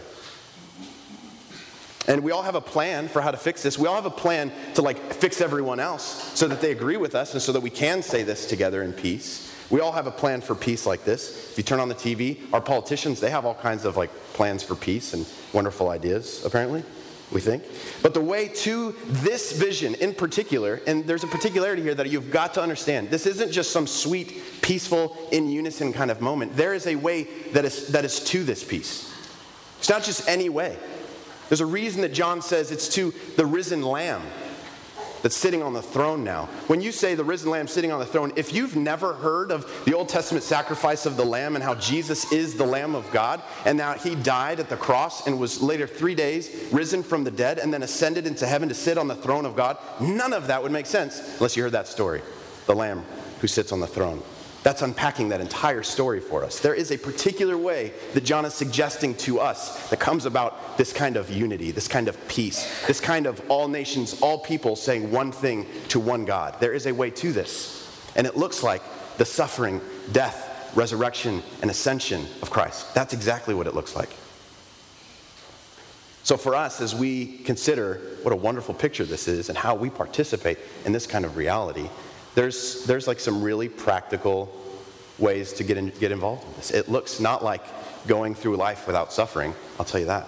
And 2.08 2.25
we 2.25 2.32
all 2.32 2.43
have 2.43 2.56
a 2.56 2.60
plan 2.60 3.08
for 3.08 3.22
how 3.22 3.31
to 3.31 3.37
fix 3.37 3.62
this. 3.62 3.78
We 3.78 3.87
all 3.87 3.94
have 3.94 4.06
a 4.06 4.10
plan 4.10 4.50
to 4.75 4.82
like 4.82 4.99
fix 5.14 5.40
everyone 5.40 5.78
else 5.78 6.32
so 6.37 6.49
that 6.49 6.60
they 6.60 6.72
agree 6.72 6.96
with 6.96 7.14
us 7.14 7.32
and 7.32 7.43
so 7.43 7.52
that 7.52 7.60
we 7.60 7.70
can 7.70 8.02
say 8.02 8.22
this 8.25 8.46
together 8.46 8.82
in 8.82 8.93
peace. 8.93 9.52
We 9.70 9.81
all 9.81 9.93
have 9.93 10.06
a 10.06 10.10
plan 10.10 10.40
for 10.40 10.54
peace 10.54 10.84
like 10.84 11.04
this. 11.04 11.52
If 11.52 11.58
you 11.58 11.64
turn 11.64 11.81
on 11.81 11.88
the 11.88 11.94
TV, 11.94 12.52
our 12.52 12.60
politicians, 12.60 13.20
they 13.20 13.31
have 13.31 13.46
all 13.46 13.54
kinds 13.54 13.84
of 13.84 13.96
like 13.96 14.10
plans 14.34 14.62
for 14.62 14.75
peace 14.75 15.14
and 15.14 15.26
wonderful 15.52 15.88
ideas, 15.88 16.44
apparently, 16.44 16.82
we 17.31 17.40
think. 17.40 17.62
But 18.02 18.14
the 18.14 18.20
way 18.20 18.48
to 18.48 18.94
this 19.06 19.52
vision 19.52 19.94
in 19.94 20.12
particular, 20.12 20.82
and 20.87 21.06
there's 21.06 21.25
a 21.25 21.28
particularity 21.28 21.82
here 21.82 21.94
that 21.94 22.10
you've 22.10 22.31
got 22.31 22.52
to 22.55 22.62
understand. 22.62 23.10
This 23.10 23.26
isn't 23.26 23.52
just 23.52 23.70
some 23.70 23.87
sweet, 23.87 24.43
peaceful, 24.60 25.16
in 25.31 25.48
unison 25.48 25.93
kind 25.93 26.10
of 26.10 26.20
moment. 26.20 26.55
There 26.56 26.75
is 26.75 26.87
a 26.87 26.96
way 26.96 27.28
that 27.52 27.64
is, 27.64 27.88
that 27.88 28.05
is 28.05 28.20
to 28.25 28.44
this 28.44 28.65
peace. 28.65 29.08
It's 29.79 29.88
not 29.88 30.03
just 30.03 30.29
any 30.29 30.48
way. 30.48 30.77
There's 31.53 31.61
a 31.61 31.67
reason 31.67 32.01
that 32.01 32.15
John 32.15 32.41
says 32.41 32.71
it's 32.71 32.89
to 32.94 33.13
the 33.37 33.44
risen 33.44 33.82
lamb 33.82 34.23
that's 35.21 35.37
sitting 35.37 35.63
on 35.63 35.75
the 35.75 35.82
throne 35.82 36.25
now. 36.25 36.47
When 36.67 36.81
you 36.81 36.93
say 36.93 37.15
the 37.15 37.25
risen 37.25 37.51
lamb 37.51 37.69
sitting 37.69 37.93
on 37.93 37.99
the 38.01 38.06
throne, 38.06 38.32
if 38.37 38.55
you've 38.55 38.75
never 38.75 39.13
heard 39.13 39.53
of 39.53 39.71
the 39.85 39.93
Old 39.93 40.09
Testament 40.09 40.44
sacrifice 40.44 41.05
of 41.05 41.19
the 41.19 41.27
lamb 41.27 41.55
and 41.55 41.63
how 41.63 41.75
Jesus 41.75 42.32
is 42.32 42.56
the 42.56 42.65
lamb 42.65 42.94
of 42.94 43.11
God 43.13 43.43
and 43.67 43.79
that 43.81 44.01
he 44.01 44.15
died 44.15 44.61
at 44.61 44.71
the 44.71 44.79
cross 44.79 45.27
and 45.27 45.39
was 45.39 45.61
later 45.61 45.87
three 45.87 46.15
days 46.15 46.73
risen 46.73 47.03
from 47.03 47.23
the 47.23 47.31
dead 47.31 47.59
and 47.59 47.71
then 47.71 47.82
ascended 47.82 48.27
into 48.27 48.47
heaven 48.47 48.71
to 48.71 48.75
sit 48.75 48.97
on 48.97 49.06
the 49.06 49.15
throne 49.15 49.44
of 49.44 49.55
God, 49.55 49.77
none 50.01 50.32
of 50.32 50.47
that 50.47 50.63
would 50.63 50.73
make 50.73 50.87
sense 50.87 51.21
unless 51.35 51.55
you 51.55 51.65
heard 51.65 51.73
that 51.73 51.87
story 51.87 52.23
the 52.65 52.75
lamb 52.75 53.05
who 53.43 53.47
sits 53.47 53.73
on 53.73 53.81
the 53.81 53.87
throne. 53.87 54.23
That's 54.62 54.82
unpacking 54.82 55.31
that 55.31 55.40
entire 55.40 55.82
story 55.82 56.20
for 56.20 56.44
us. 56.44 56.60
There 56.60 56.74
is 56.74 56.92
a 56.92 56.96
particular 56.96 57.58
way 57.58 57.92
that 58.14 58.22
John 58.22 58.44
is 58.44 58.54
suggesting 58.54 59.16
to 59.16 59.40
us 59.40 59.88
that 59.90 59.98
comes 59.98 60.24
about 60.24 60.78
this 60.78 60.92
kind 60.92 61.16
of 61.16 61.31
unity, 61.31 61.72
this 61.72 61.88
kind 61.88 62.06
of 62.06 62.28
peace, 62.28 62.86
this 62.86 63.00
kind 63.00 63.26
of 63.26 63.42
all 63.50 63.66
nations, 63.66 64.20
all 64.20 64.38
people 64.38 64.76
saying 64.76 65.10
one 65.10 65.32
thing 65.32 65.66
to 65.88 65.98
one 65.98 66.24
God. 66.24 66.60
There 66.60 66.72
is 66.72 66.86
a 66.86 66.92
way 66.92 67.10
to 67.10 67.32
this. 67.32 67.78
And 68.14 68.26
it 68.26 68.36
looks 68.36 68.62
like 68.62 68.82
the 69.19 69.24
suffering, 69.24 69.81
death, 70.12 70.70
resurrection, 70.76 71.42
and 71.60 71.70
ascension 71.70 72.26
of 72.40 72.50
Christ. 72.50 72.94
That's 72.94 73.12
exactly 73.12 73.54
what 73.54 73.66
it 73.66 73.74
looks 73.74 73.96
like. 73.96 74.10
So, 76.24 76.36
for 76.36 76.54
us, 76.54 76.81
as 76.81 76.94
we 76.94 77.38
consider 77.38 78.00
what 78.22 78.32
a 78.32 78.36
wonderful 78.36 78.74
picture 78.74 79.04
this 79.04 79.26
is 79.26 79.48
and 79.48 79.58
how 79.58 79.74
we 79.74 79.90
participate 79.90 80.58
in 80.84 80.92
this 80.92 81.04
kind 81.04 81.24
of 81.24 81.36
reality, 81.36 81.90
there's, 82.34 82.84
there's 82.84 83.06
like 83.06 83.20
some 83.20 83.43
really 83.43 83.69
practical 83.69 84.53
ways 85.19 85.53
to 85.55 85.65
get, 85.65 85.77
in, 85.77 85.91
get 86.01 86.12
involved 86.12 86.46
in 86.46 86.55
this. 86.55 86.70
It 86.70 86.89
looks 86.89 87.20
not 87.20 87.44
like 87.44 87.62
going 88.06 88.34
through 88.34 88.56
life 88.56 88.86
without 88.86 89.12
suffering, 89.12 89.55
I'll 89.79 89.84
tell 89.84 90.01
you 90.01 90.06
that. 90.06 90.27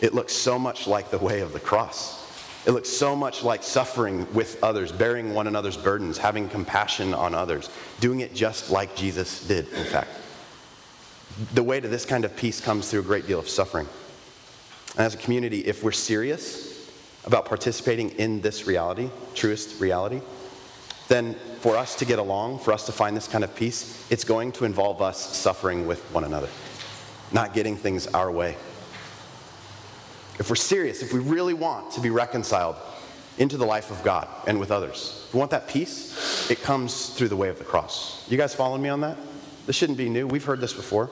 It 0.00 0.14
looks 0.14 0.32
so 0.32 0.58
much 0.58 0.86
like 0.86 1.10
the 1.10 1.18
way 1.18 1.40
of 1.40 1.52
the 1.52 1.60
cross. 1.60 2.22
It 2.66 2.72
looks 2.72 2.88
so 2.88 3.14
much 3.14 3.42
like 3.42 3.62
suffering 3.62 4.26
with 4.32 4.62
others, 4.62 4.90
bearing 4.90 5.34
one 5.34 5.46
another's 5.46 5.76
burdens, 5.76 6.18
having 6.18 6.48
compassion 6.48 7.12
on 7.14 7.34
others, 7.34 7.68
doing 8.00 8.20
it 8.20 8.34
just 8.34 8.70
like 8.70 8.96
Jesus 8.96 9.46
did, 9.46 9.68
in 9.72 9.84
fact. 9.84 10.08
The 11.52 11.62
way 11.62 11.80
to 11.80 11.88
this 11.88 12.06
kind 12.06 12.24
of 12.24 12.34
peace 12.36 12.60
comes 12.60 12.90
through 12.90 13.00
a 13.00 13.04
great 13.04 13.26
deal 13.26 13.38
of 13.38 13.48
suffering. 13.48 13.86
And 14.96 15.00
as 15.00 15.14
a 15.14 15.18
community, 15.18 15.60
if 15.60 15.82
we're 15.82 15.92
serious 15.92 16.90
about 17.24 17.46
participating 17.46 18.10
in 18.10 18.40
this 18.40 18.66
reality, 18.66 19.10
truest 19.34 19.80
reality, 19.80 20.20
then 21.08 21.34
for 21.60 21.76
us 21.76 21.94
to 21.96 22.04
get 22.04 22.18
along, 22.18 22.58
for 22.60 22.72
us 22.72 22.86
to 22.86 22.92
find 22.92 23.16
this 23.16 23.28
kind 23.28 23.44
of 23.44 23.54
peace, 23.54 24.06
it's 24.10 24.24
going 24.24 24.52
to 24.52 24.64
involve 24.64 25.02
us 25.02 25.36
suffering 25.36 25.86
with 25.86 26.00
one 26.12 26.24
another, 26.24 26.48
not 27.32 27.54
getting 27.54 27.76
things 27.76 28.06
our 28.08 28.30
way. 28.30 28.56
If 30.38 30.50
we're 30.50 30.56
serious, 30.56 31.02
if 31.02 31.12
we 31.12 31.20
really 31.20 31.54
want 31.54 31.92
to 31.92 32.00
be 32.00 32.10
reconciled 32.10 32.76
into 33.38 33.56
the 33.56 33.66
life 33.66 33.90
of 33.90 34.02
God 34.02 34.28
and 34.46 34.58
with 34.58 34.70
others, 34.70 35.24
if 35.28 35.34
we 35.34 35.38
want 35.38 35.50
that 35.52 35.68
peace, 35.68 36.50
it 36.50 36.62
comes 36.62 37.10
through 37.10 37.28
the 37.28 37.36
way 37.36 37.48
of 37.48 37.58
the 37.58 37.64
cross. 37.64 38.28
You 38.28 38.36
guys 38.36 38.54
following 38.54 38.82
me 38.82 38.88
on 38.88 39.00
that? 39.02 39.16
This 39.66 39.76
shouldn't 39.76 39.98
be 39.98 40.08
new. 40.08 40.26
We've 40.26 40.44
heard 40.44 40.60
this 40.60 40.72
before. 40.72 41.10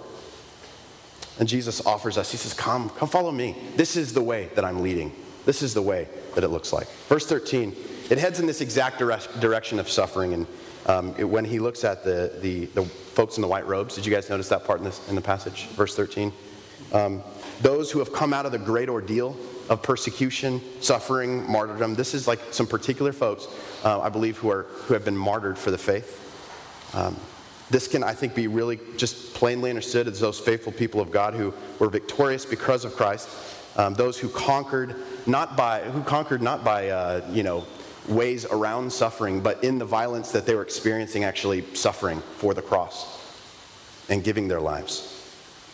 And 1.38 1.49
Jesus 1.49 1.84
offers 1.87 2.18
us, 2.18 2.30
He 2.30 2.37
says, 2.37 2.52
Come, 2.52 2.90
come 2.90 3.08
follow 3.08 3.32
me. 3.32 3.56
This 3.76 3.96
is 3.96 4.12
the 4.12 4.22
way 4.22 4.50
that 4.54 4.64
I'm 4.64 4.82
leading. 4.82 5.12
This 5.44 5.62
is 5.62 5.75
the 5.75 5.82
way 5.82 6.08
that 6.34 6.44
it 6.44 6.49
looks 6.49 6.72
like. 6.72 6.88
Verse 7.08 7.26
13, 7.26 7.75
it 8.12 8.19
heads 8.19 8.38
in 8.38 8.47
this 8.47 8.61
exact 8.61 8.99
direction 8.99 9.78
of 9.78 9.88
suffering. 9.88 10.35
And 10.35 10.47
um, 10.85 11.14
it, 11.16 11.25
when 11.25 11.47
he 11.47 11.59
looks 11.59 11.83
at 11.83 12.04
the, 12.04 12.38
the, 12.42 12.66
the, 12.66 12.85
folks 12.85 13.38
in 13.38 13.40
the 13.40 13.49
white 13.49 13.66
robes, 13.66 13.95
did 13.95 14.04
you 14.04 14.12
guys 14.12 14.28
notice 14.28 14.50
that 14.50 14.64
part 14.64 14.81
in, 14.81 14.85
this, 14.85 15.09
in 15.09 15.14
the 15.14 15.23
passage? 15.23 15.64
Verse 15.69 15.97
13. 15.97 16.31
Um, 16.92 17.23
those 17.62 17.90
who 17.90 18.00
have 18.00 18.12
come 18.12 18.35
out 18.35 18.45
of 18.45 18.52
the 18.52 18.59
great 18.59 18.90
ordeal 18.90 19.35
of 19.71 19.83
persecution, 19.83 20.61
suffering, 20.83 21.50
martyrdom. 21.50 21.95
This 21.95 22.12
is 22.12 22.28
like 22.28 22.38
some 22.50 22.66
particular 22.66 23.14
folks, 23.14 23.47
uh, 23.83 24.00
I 24.00 24.11
believe, 24.11 24.37
who, 24.37 24.50
are, 24.50 24.64
who 24.64 24.92
have 24.92 25.07
been 25.07 25.16
martyred 25.16 25.57
for 25.57 25.71
the 25.71 25.78
faith. 25.78 26.19
Um, 26.95 27.16
this 27.71 27.88
can, 27.88 28.04
I 28.04 28.12
think, 28.12 28.35
be 28.35 28.47
really 28.47 28.78
just 28.99 29.33
plainly 29.33 29.71
understood 29.71 30.07
as 30.07 30.21
those 30.21 30.38
faithful 30.38 30.73
people 30.73 31.00
of 31.00 31.11
God 31.11 31.33
who 31.33 31.54
were 31.78 31.88
victorious 31.88 32.45
because 32.45 32.85
of 32.85 32.95
Christ. 32.95 33.31
Um, 33.75 33.95
those 33.95 34.19
who 34.19 34.28
conquered 34.28 34.97
not 35.26 35.57
by 35.57 35.81
who 35.81 36.02
conquered 36.02 36.42
not 36.42 36.62
by 36.62 36.90
uh, 36.90 37.26
you 37.31 37.42
know 37.42 37.64
ways 38.09 38.44
around 38.47 38.92
suffering, 38.92 39.40
but 39.40 39.62
in 39.62 39.78
the 39.78 39.85
violence 39.85 40.32
that 40.32 40.47
they 40.47 40.54
were 40.54 40.62
experiencing, 40.62 41.25
actually 41.25 41.64
suffering 41.75 42.21
for 42.37 42.54
the 42.54 42.62
cross 42.62 43.21
and 44.09 44.25
giving 44.25 44.49
their 44.49 44.61
lives 44.61 45.18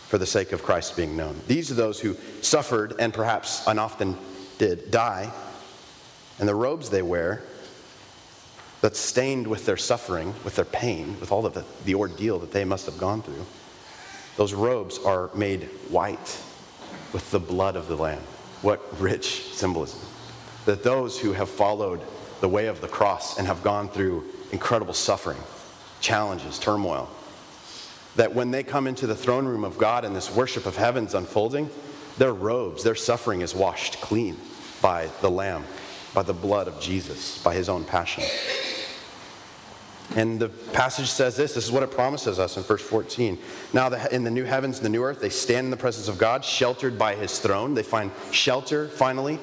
for 0.07 0.17
the 0.17 0.25
sake 0.25 0.51
of 0.51 0.63
Christ 0.63 0.95
being 0.95 1.15
known. 1.15 1.39
These 1.47 1.71
are 1.71 1.75
those 1.75 1.99
who 1.99 2.15
suffered 2.41 2.95
and 2.99 3.13
perhaps 3.13 3.67
and 3.67 3.79
often 3.79 4.17
did 4.57 4.91
die, 4.91 5.31
and 6.39 6.47
the 6.47 6.55
robes 6.55 6.89
they 6.89 7.01
wear 7.01 7.43
that's 8.81 8.99
stained 8.99 9.45
with 9.45 9.65
their 9.65 9.77
suffering, 9.77 10.33
with 10.43 10.55
their 10.55 10.65
pain, 10.65 11.19
with 11.19 11.31
all 11.31 11.45
of 11.45 11.53
the, 11.53 11.65
the 11.85 11.95
ordeal 11.95 12.39
that 12.39 12.51
they 12.51 12.63
must 12.63 12.85
have 12.85 12.97
gone 12.97 13.21
through. 13.21 13.45
Those 14.37 14.53
robes 14.53 14.97
are 14.99 15.29
made 15.35 15.63
white 15.89 16.41
with 17.11 17.29
the 17.31 17.39
blood 17.39 17.75
of 17.75 17.87
the 17.87 17.97
Lamb. 17.97 18.21
What 18.61 18.81
rich 18.99 19.53
symbolism. 19.53 19.99
That 20.65 20.83
those 20.83 21.19
who 21.19 21.33
have 21.33 21.49
followed 21.49 22.01
the 22.41 22.49
way 22.49 22.67
of 22.67 22.81
the 22.81 22.87
cross 22.87 23.37
and 23.37 23.47
have 23.47 23.63
gone 23.63 23.89
through 23.89 24.25
incredible 24.51 24.93
suffering, 24.93 25.37
challenges, 26.01 26.59
turmoil, 26.59 27.09
that 28.15 28.33
when 28.33 28.51
they 28.51 28.63
come 28.63 28.87
into 28.87 29.07
the 29.07 29.15
throne 29.15 29.45
room 29.45 29.63
of 29.63 29.77
God 29.77 30.05
and 30.05 30.15
this 30.15 30.33
worship 30.33 30.65
of 30.65 30.75
heaven's 30.75 31.13
unfolding, 31.13 31.69
their 32.17 32.33
robes, 32.33 32.83
their 32.83 32.95
suffering 32.95 33.41
is 33.41 33.55
washed 33.55 34.01
clean 34.01 34.37
by 34.81 35.09
the 35.21 35.29
Lamb, 35.29 35.63
by 36.13 36.23
the 36.23 36.33
blood 36.33 36.67
of 36.67 36.79
Jesus, 36.81 37.41
by 37.43 37.53
his 37.53 37.69
own 37.69 37.83
passion. 37.83 38.23
And 40.15 40.39
the 40.39 40.49
passage 40.49 41.09
says 41.09 41.35
this 41.35 41.53
this 41.53 41.65
is 41.65 41.71
what 41.71 41.83
it 41.83 41.91
promises 41.91 42.39
us 42.39 42.57
in 42.57 42.63
verse 42.63 42.81
14. 42.81 43.37
Now, 43.73 43.93
in 44.11 44.23
the 44.23 44.31
new 44.31 44.43
heavens 44.43 44.77
and 44.77 44.85
the 44.85 44.89
new 44.89 45.03
earth, 45.03 45.21
they 45.21 45.29
stand 45.29 45.65
in 45.65 45.71
the 45.71 45.77
presence 45.77 46.07
of 46.07 46.17
God, 46.17 46.43
sheltered 46.43 46.97
by 46.97 47.13
his 47.15 47.39
throne. 47.39 47.75
They 47.75 47.83
find 47.83 48.11
shelter, 48.31 48.87
finally, 48.87 49.39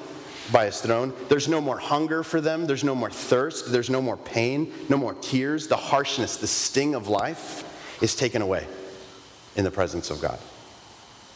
by 0.51 0.65
his 0.65 0.79
throne. 0.81 1.13
There's 1.29 1.47
no 1.47 1.61
more 1.61 1.77
hunger 1.77 2.23
for 2.23 2.41
them, 2.41 2.65
there's 2.65 2.83
no 2.83 2.95
more 2.95 3.09
thirst, 3.09 3.71
there's 3.71 3.89
no 3.89 4.01
more 4.01 4.17
pain, 4.17 4.71
no 4.89 4.97
more 4.97 5.13
tears. 5.15 5.67
The 5.67 5.77
harshness, 5.77 6.37
the 6.37 6.47
sting 6.47 6.95
of 6.95 7.07
life 7.07 7.63
is 8.01 8.15
taken 8.15 8.41
away 8.41 8.65
in 9.55 9.63
the 9.63 9.71
presence 9.71 10.09
of 10.09 10.21
God. 10.21 10.39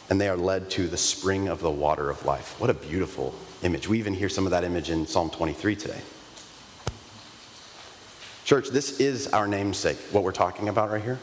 And 0.09 0.19
they 0.19 0.27
are 0.27 0.37
led 0.37 0.69
to 0.71 0.87
the 0.87 0.97
spring 0.97 1.47
of 1.47 1.61
the 1.61 1.71
water 1.71 2.09
of 2.09 2.25
life. 2.25 2.59
What 2.59 2.69
a 2.69 2.73
beautiful 2.73 3.33
image. 3.63 3.87
We 3.87 3.99
even 3.99 4.13
hear 4.13 4.29
some 4.29 4.45
of 4.45 4.51
that 4.51 4.63
image 4.63 4.89
in 4.89 5.07
Psalm 5.07 5.29
23 5.29 5.75
today. 5.75 6.01
Church, 8.43 8.69
this 8.69 8.99
is 8.99 9.27
our 9.27 9.47
namesake, 9.47 9.97
what 10.11 10.23
we're 10.23 10.31
talking 10.31 10.67
about 10.69 10.91
right 10.91 11.01
here 11.01 11.19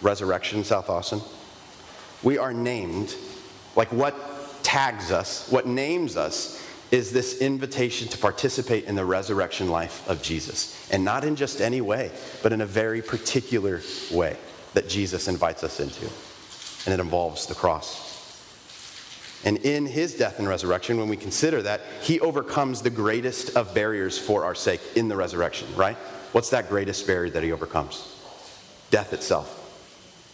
Resurrection, 0.00 0.64
South 0.64 0.88
Austin. 0.88 1.20
We 2.22 2.38
are 2.38 2.52
named, 2.52 3.14
like 3.76 3.92
what 3.92 4.14
tags 4.62 5.10
us, 5.10 5.48
what 5.50 5.66
names 5.66 6.16
us, 6.16 6.62
is 6.90 7.12
this 7.12 7.40
invitation 7.40 8.08
to 8.08 8.18
participate 8.18 8.84
in 8.84 8.94
the 8.94 9.04
resurrection 9.04 9.70
life 9.70 10.08
of 10.08 10.22
Jesus. 10.22 10.90
And 10.90 11.04
not 11.04 11.24
in 11.24 11.36
just 11.36 11.60
any 11.60 11.80
way, 11.80 12.10
but 12.42 12.52
in 12.52 12.60
a 12.60 12.66
very 12.66 13.02
particular 13.02 13.82
way 14.10 14.36
that 14.74 14.88
Jesus 14.88 15.28
invites 15.28 15.62
us 15.64 15.80
into. 15.80 16.06
And 16.86 16.98
it 16.98 17.02
involves 17.02 17.46
the 17.46 17.54
cross. 17.54 18.06
And 19.44 19.58
in 19.58 19.86
his 19.86 20.14
death 20.14 20.38
and 20.38 20.48
resurrection, 20.48 20.98
when 20.98 21.08
we 21.08 21.16
consider 21.16 21.62
that, 21.62 21.82
he 22.02 22.20
overcomes 22.20 22.82
the 22.82 22.90
greatest 22.90 23.56
of 23.56 23.74
barriers 23.74 24.18
for 24.18 24.44
our 24.44 24.54
sake 24.54 24.80
in 24.96 25.08
the 25.08 25.16
resurrection, 25.16 25.68
right? 25.76 25.96
What's 26.32 26.50
that 26.50 26.68
greatest 26.68 27.06
barrier 27.06 27.30
that 27.30 27.42
he 27.42 27.52
overcomes? 27.52 28.14
Death 28.90 29.12
itself. 29.12 29.57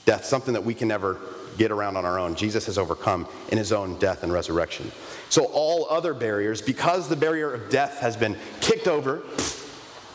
Death, 0.04 0.24
something 0.24 0.54
that 0.54 0.64
we 0.64 0.74
can 0.74 0.88
never 0.88 1.18
get 1.56 1.70
around 1.70 1.96
on 1.96 2.04
our 2.04 2.18
own. 2.18 2.34
Jesus 2.34 2.66
has 2.66 2.78
overcome 2.78 3.26
in 3.48 3.58
his 3.58 3.72
own 3.72 3.98
death 3.98 4.22
and 4.22 4.32
resurrection. 4.32 4.90
So, 5.28 5.44
all 5.46 5.86
other 5.88 6.14
barriers, 6.14 6.60
because 6.60 7.08
the 7.08 7.16
barrier 7.16 7.52
of 7.52 7.70
death 7.70 8.00
has 8.00 8.16
been 8.16 8.36
kicked 8.60 8.88
over, 8.88 9.22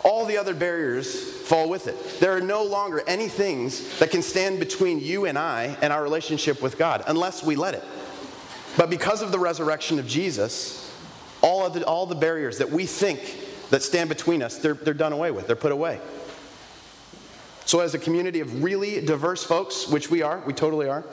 all 0.03 0.25
the 0.25 0.38
other 0.38 0.53
barriers 0.53 1.38
fall 1.41 1.69
with 1.69 1.88
it. 1.88 2.19
There 2.19 2.36
are 2.36 2.41
no 2.41 2.63
longer 2.63 3.03
any 3.08 3.27
things 3.27 4.00
that 4.00 4.12
can 4.12 4.22
stand 4.22 4.60
between 4.60 5.00
you 5.00 5.25
and 5.25 5.38
I 5.38 5.77
and 5.81 5.91
our 5.91 6.01
relationship 6.01 6.62
with 6.62 6.77
God 6.77 7.03
unless 7.08 7.43
we 7.43 7.55
let 7.55 7.74
it. 7.74 7.84
But 8.77 8.89
because 8.89 9.22
of 9.22 9.31
the 9.31 9.39
resurrection 9.39 10.00
of 10.00 10.08
Jesus, 10.08 10.96
all, 11.41 11.65
of 11.65 11.74
the, 11.74 11.86
all 11.86 12.05
the 12.05 12.15
barriers 12.15 12.60
that 12.60 12.69
we 12.69 12.86
think 12.86 13.19
that 13.72 13.84
stand 13.84 14.10
between 14.10 14.41
us, 14.41 14.58
they're, 14.58 14.74
they're 14.74 14.93
done 14.93 15.13
away 15.13 15.31
with, 15.31 15.48
they're 15.48 15.55
put 15.55 15.72
away. 15.72 16.00
So, 17.70 17.82
as 17.82 17.94
a 17.94 18.00
community 18.00 18.40
of 18.40 18.64
really 18.64 19.00
diverse 19.00 19.44
folks, 19.44 19.88
which 19.88 20.10
we 20.10 20.24
are, 20.24 20.42
we 20.48 20.54
totally 20.54 20.90
are, 20.90 21.06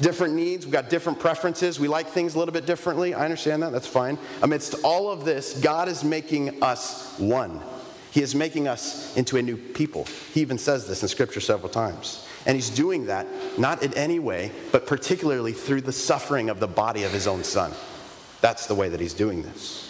different 0.00 0.32
needs, 0.32 0.64
we've 0.64 0.72
got 0.72 0.88
different 0.88 1.20
preferences, 1.20 1.78
we 1.78 1.88
like 1.88 2.06
things 2.06 2.34
a 2.34 2.38
little 2.38 2.54
bit 2.54 2.64
differently. 2.64 3.12
I 3.12 3.26
understand 3.26 3.62
that, 3.62 3.70
that's 3.70 3.86
fine. 3.86 4.16
Amidst 4.40 4.76
all 4.82 5.12
of 5.12 5.26
this, 5.26 5.60
God 5.60 5.88
is 5.88 6.02
making 6.02 6.62
us 6.62 7.14
one. 7.18 7.60
He 8.12 8.22
is 8.22 8.34
making 8.34 8.66
us 8.66 9.14
into 9.18 9.36
a 9.36 9.42
new 9.42 9.58
people. 9.58 10.06
He 10.32 10.40
even 10.40 10.56
says 10.56 10.88
this 10.88 11.02
in 11.02 11.08
Scripture 11.10 11.40
several 11.40 11.68
times. 11.68 12.26
And 12.46 12.54
He's 12.56 12.70
doing 12.70 13.04
that 13.04 13.26
not 13.58 13.82
in 13.82 13.92
any 13.92 14.20
way, 14.20 14.52
but 14.72 14.86
particularly 14.86 15.52
through 15.52 15.82
the 15.82 15.92
suffering 15.92 16.48
of 16.48 16.60
the 16.60 16.66
body 16.66 17.02
of 17.02 17.12
His 17.12 17.26
own 17.26 17.44
Son. 17.44 17.74
That's 18.40 18.64
the 18.64 18.74
way 18.74 18.88
that 18.88 19.00
He's 19.00 19.12
doing 19.12 19.42
this. 19.42 19.87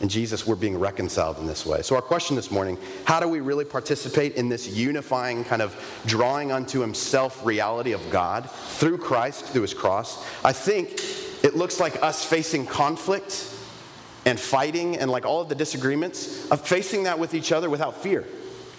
And 0.00 0.10
Jesus, 0.10 0.46
we're 0.46 0.56
being 0.56 0.78
reconciled 0.78 1.38
in 1.38 1.46
this 1.46 1.64
way. 1.64 1.82
So, 1.82 1.94
our 1.94 2.02
question 2.02 2.34
this 2.34 2.50
morning 2.50 2.78
how 3.04 3.20
do 3.20 3.28
we 3.28 3.40
really 3.40 3.64
participate 3.64 4.34
in 4.34 4.48
this 4.48 4.68
unifying, 4.68 5.44
kind 5.44 5.62
of 5.62 5.74
drawing 6.04 6.50
unto 6.50 6.80
Himself 6.80 7.44
reality 7.44 7.92
of 7.92 8.10
God 8.10 8.50
through 8.50 8.98
Christ, 8.98 9.46
through 9.46 9.62
His 9.62 9.74
cross? 9.74 10.26
I 10.44 10.52
think 10.52 11.00
it 11.44 11.54
looks 11.56 11.78
like 11.78 12.02
us 12.02 12.24
facing 12.24 12.66
conflict 12.66 13.50
and 14.26 14.40
fighting 14.40 14.96
and 14.96 15.10
like 15.10 15.24
all 15.24 15.40
of 15.40 15.48
the 15.48 15.54
disagreements, 15.54 16.50
of 16.50 16.66
facing 16.66 17.04
that 17.04 17.18
with 17.18 17.34
each 17.34 17.52
other 17.52 17.70
without 17.70 18.02
fear. 18.02 18.24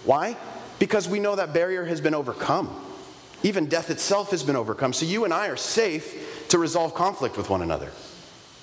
Why? 0.04 0.36
Because 0.78 1.08
we 1.08 1.18
know 1.18 1.36
that 1.36 1.54
barrier 1.54 1.84
has 1.86 2.00
been 2.00 2.14
overcome. 2.14 2.82
Even 3.42 3.66
death 3.66 3.90
itself 3.90 4.32
has 4.32 4.42
been 4.42 4.56
overcome. 4.56 4.92
So, 4.92 5.06
you 5.06 5.24
and 5.24 5.32
I 5.32 5.48
are 5.48 5.56
safe 5.56 6.48
to 6.50 6.58
resolve 6.58 6.94
conflict 6.94 7.38
with 7.38 7.48
one 7.48 7.62
another 7.62 7.90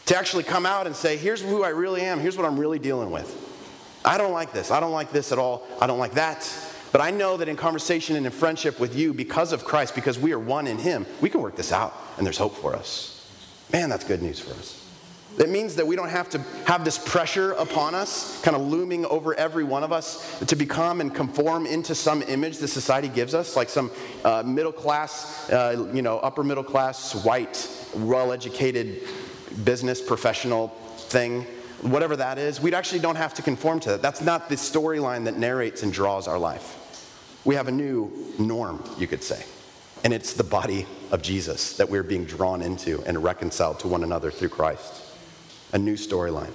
to 0.05 0.17
actually 0.17 0.43
come 0.43 0.65
out 0.65 0.85
and 0.87 0.95
say, 0.95 1.17
here's 1.17 1.41
who 1.41 1.63
I 1.63 1.69
really 1.69 2.01
am, 2.01 2.19
here's 2.19 2.37
what 2.37 2.45
I'm 2.45 2.59
really 2.59 2.79
dealing 2.79 3.11
with. 3.11 3.39
I 4.05 4.17
don't 4.17 4.33
like 4.33 4.51
this, 4.51 4.69
I 4.69 4.79
don't 4.79 4.91
like 4.91 5.11
this 5.11 5.31
at 5.31 5.39
all, 5.39 5.65
I 5.79 5.87
don't 5.87 5.99
like 5.99 6.13
that. 6.13 6.49
But 6.91 7.01
I 7.01 7.09
know 7.09 7.37
that 7.37 7.47
in 7.47 7.55
conversation 7.55 8.15
and 8.15 8.25
in 8.25 8.31
friendship 8.31 8.79
with 8.79 8.95
you, 8.95 9.13
because 9.13 9.51
of 9.51 9.63
Christ, 9.65 9.95
because 9.95 10.19
we 10.19 10.31
are 10.31 10.39
one 10.39 10.67
in 10.67 10.77
Him, 10.77 11.07
we 11.21 11.29
can 11.29 11.41
work 11.41 11.55
this 11.55 11.71
out 11.71 11.95
and 12.17 12.25
there's 12.25 12.37
hope 12.37 12.55
for 12.55 12.75
us. 12.75 13.09
Man, 13.71 13.89
that's 13.89 14.03
good 14.03 14.21
news 14.21 14.39
for 14.39 14.51
us. 14.53 14.79
It 15.39 15.49
means 15.49 15.75
that 15.77 15.87
we 15.87 15.95
don't 15.95 16.09
have 16.09 16.29
to 16.31 16.39
have 16.67 16.85
this 16.85 16.99
pressure 16.99 17.53
upon 17.53 17.95
us, 17.95 18.39
kind 18.43 18.55
of 18.55 18.61
looming 18.61 19.03
over 19.07 19.33
every 19.33 19.63
one 19.63 19.83
of 19.83 19.91
us, 19.91 20.39
to 20.41 20.55
become 20.55 21.01
and 21.01 21.13
conform 21.15 21.65
into 21.65 21.95
some 21.95 22.21
image 22.21 22.59
that 22.59 22.67
society 22.67 23.07
gives 23.07 23.33
us, 23.33 23.55
like 23.55 23.69
some 23.69 23.89
uh, 24.23 24.43
middle 24.45 24.71
class, 24.71 25.49
uh, 25.49 25.89
you 25.91 26.03
know, 26.03 26.19
upper 26.19 26.43
middle 26.43 26.63
class, 26.63 27.25
white, 27.25 27.67
well 27.95 28.31
educated 28.31 29.01
business, 29.63 30.01
professional 30.01 30.69
thing, 30.97 31.45
whatever 31.81 32.15
that 32.15 32.37
is, 32.37 32.61
we 32.61 32.73
actually 32.73 32.99
don't 32.99 33.15
have 33.15 33.33
to 33.35 33.41
conform 33.41 33.79
to 33.81 33.89
that. 33.89 34.01
That's 34.01 34.21
not 34.21 34.49
the 34.49 34.55
storyline 34.55 35.25
that 35.25 35.37
narrates 35.37 35.83
and 35.83 35.91
draws 35.91 36.27
our 36.27 36.39
life. 36.39 36.79
We 37.45 37.55
have 37.55 37.67
a 37.67 37.71
new 37.71 38.11
norm, 38.39 38.83
you 38.97 39.07
could 39.07 39.23
say. 39.23 39.43
And 40.03 40.13
it's 40.13 40.33
the 40.33 40.43
body 40.43 40.85
of 41.11 41.21
Jesus 41.21 41.77
that 41.77 41.89
we're 41.89 42.03
being 42.03 42.25
drawn 42.25 42.61
into 42.61 43.03
and 43.05 43.23
reconciled 43.23 43.79
to 43.81 43.87
one 43.87 44.03
another 44.03 44.31
through 44.31 44.49
Christ. 44.49 45.01
A 45.73 45.77
new 45.77 45.95
storyline. 45.95 46.51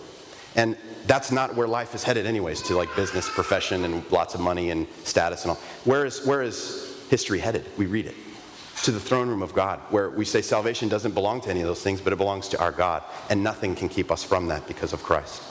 And 0.55 0.77
that's 1.07 1.31
not 1.31 1.55
where 1.55 1.69
life 1.69 1.95
is 1.95 2.03
headed, 2.03 2.27
anyways, 2.27 2.63
to 2.63 2.77
like 2.77 2.95
business, 2.97 3.29
profession, 3.29 3.85
and 3.85 4.11
lots 4.11 4.35
of 4.35 4.41
money 4.41 4.71
and 4.71 4.87
status 5.05 5.43
and 5.43 5.53
all. 5.53 5.57
Where 5.85 6.05
is, 6.05 6.25
where 6.27 6.43
is 6.43 7.07
history 7.11 7.39
headed? 7.39 7.67
We 7.77 7.87
read 7.87 8.07
it. 8.07 8.15
To 8.85 8.93
the 8.93 9.01
throne 9.01 9.29
room 9.29 9.43
of 9.43 9.53
God, 9.53 9.81
where 9.91 10.09
we 10.09 10.25
say 10.25 10.41
salvation 10.41 10.89
doesn't 10.89 11.13
belong 11.13 11.41
to 11.43 11.51
any 11.51 11.61
of 11.61 11.67
those 11.67 11.83
things, 11.83 12.01
but 12.01 12.13
it 12.13 12.17
belongs 12.17 12.49
to 12.49 12.61
our 12.61 12.73
God, 12.73 13.03
and 13.29 13.43
nothing 13.43 13.75
can 13.75 13.89
keep 13.89 14.11
us 14.11 14.25
from 14.25 14.49
that 14.49 14.67
because 14.67 14.93
of 14.93 15.03
Christ. 15.03 15.43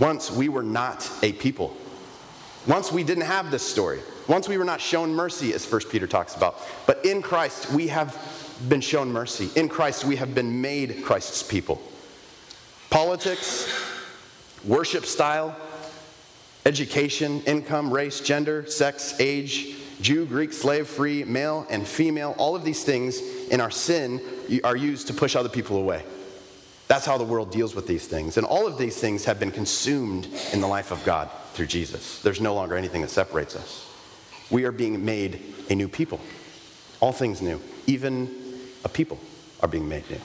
Once 0.00 0.30
we 0.30 0.48
were 0.48 0.62
not 0.62 1.08
a 1.22 1.32
people. 1.32 1.76
Once 2.66 2.90
we 2.90 3.04
didn't 3.04 3.24
have 3.24 3.50
this 3.50 3.62
story. 3.62 4.00
Once 4.28 4.48
we 4.48 4.58
were 4.58 4.64
not 4.64 4.80
shown 4.80 5.14
mercy, 5.14 5.54
as 5.54 5.70
1 5.70 5.82
Peter 5.90 6.06
talks 6.06 6.34
about. 6.34 6.60
But 6.86 7.04
in 7.04 7.22
Christ, 7.22 7.70
we 7.70 7.88
have 7.88 8.16
been 8.68 8.80
shown 8.80 9.12
mercy. 9.12 9.50
In 9.54 9.68
Christ, 9.68 10.04
we 10.04 10.16
have 10.16 10.34
been 10.34 10.60
made 10.60 11.04
Christ's 11.04 11.42
people. 11.42 11.80
Politics, 12.90 13.72
worship 14.64 15.04
style, 15.04 15.54
education, 16.64 17.40
income, 17.42 17.92
race, 17.92 18.20
gender, 18.20 18.66
sex, 18.66 19.14
age, 19.20 19.76
Jew, 20.00 20.26
Greek, 20.26 20.52
slave, 20.52 20.86
free, 20.86 21.24
male, 21.24 21.66
and 21.70 21.86
female, 21.86 22.34
all 22.38 22.54
of 22.54 22.64
these 22.64 22.84
things 22.84 23.20
in 23.48 23.60
our 23.60 23.70
sin 23.70 24.20
are 24.62 24.76
used 24.76 25.06
to 25.06 25.14
push 25.14 25.34
other 25.34 25.48
people 25.48 25.78
away. 25.78 26.04
That's 26.88 27.06
how 27.06 27.18
the 27.18 27.24
world 27.24 27.50
deals 27.50 27.74
with 27.74 27.86
these 27.86 28.06
things. 28.06 28.36
And 28.36 28.46
all 28.46 28.66
of 28.66 28.78
these 28.78 28.96
things 28.96 29.24
have 29.24 29.40
been 29.40 29.50
consumed 29.50 30.28
in 30.52 30.60
the 30.60 30.68
life 30.68 30.92
of 30.92 31.04
God 31.04 31.30
through 31.52 31.66
Jesus. 31.66 32.22
There's 32.22 32.40
no 32.40 32.54
longer 32.54 32.76
anything 32.76 33.00
that 33.02 33.10
separates 33.10 33.56
us. 33.56 33.84
We 34.50 34.64
are 34.64 34.72
being 34.72 35.04
made 35.04 35.40
a 35.68 35.74
new 35.74 35.88
people. 35.88 36.20
All 37.00 37.12
things 37.12 37.42
new. 37.42 37.60
Even 37.86 38.30
a 38.84 38.88
people 38.88 39.18
are 39.60 39.68
being 39.68 39.88
made 39.88 40.08
new. 40.08 40.20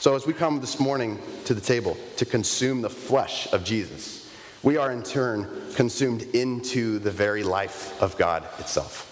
So, 0.00 0.14
as 0.14 0.26
we 0.26 0.32
come 0.32 0.60
this 0.60 0.80
morning 0.80 1.18
to 1.44 1.54
the 1.54 1.60
table 1.60 1.96
to 2.16 2.24
consume 2.24 2.82
the 2.82 2.90
flesh 2.90 3.50
of 3.52 3.64
Jesus, 3.64 4.19
we 4.62 4.76
are 4.76 4.92
in 4.92 5.02
turn 5.02 5.48
consumed 5.74 6.22
into 6.34 6.98
the 6.98 7.10
very 7.10 7.42
life 7.42 8.00
of 8.02 8.16
God 8.18 8.44
itself. 8.58 9.06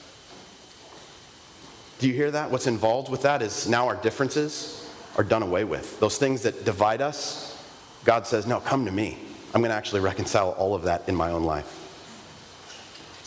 Do 1.98 2.06
you 2.06 2.14
hear 2.14 2.30
that? 2.30 2.50
What's 2.50 2.66
involved 2.66 3.10
with 3.10 3.22
that 3.22 3.42
is 3.42 3.68
now 3.68 3.88
our 3.88 3.96
differences 3.96 4.88
are 5.16 5.24
done 5.24 5.42
away 5.42 5.64
with. 5.64 5.98
Those 5.98 6.18
things 6.18 6.42
that 6.42 6.64
divide 6.64 7.00
us, 7.00 7.60
God 8.04 8.26
says, 8.26 8.46
No, 8.46 8.60
come 8.60 8.84
to 8.84 8.92
me. 8.92 9.18
I'm 9.54 9.60
going 9.60 9.70
to 9.70 9.76
actually 9.76 10.00
reconcile 10.00 10.50
all 10.50 10.74
of 10.74 10.82
that 10.82 11.08
in 11.08 11.14
my 11.14 11.30
own 11.30 11.44
life. 11.44 11.87